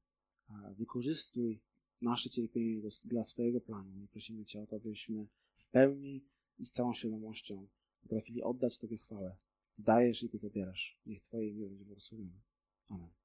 [0.78, 1.62] Wykorzystuj
[2.02, 4.04] nasze cierpienie do, dla swojego planu.
[4.04, 6.26] I prosimy Cię o to, abyśmy w pełni
[6.60, 7.68] i z całą świadomością
[8.02, 9.36] potrafili oddać Tobie chwałę.
[9.74, 11.00] Ty dajesz i Ty zabierasz.
[11.06, 12.42] Niech Twoje imię będzie błogosławione.
[12.88, 13.16] Amen.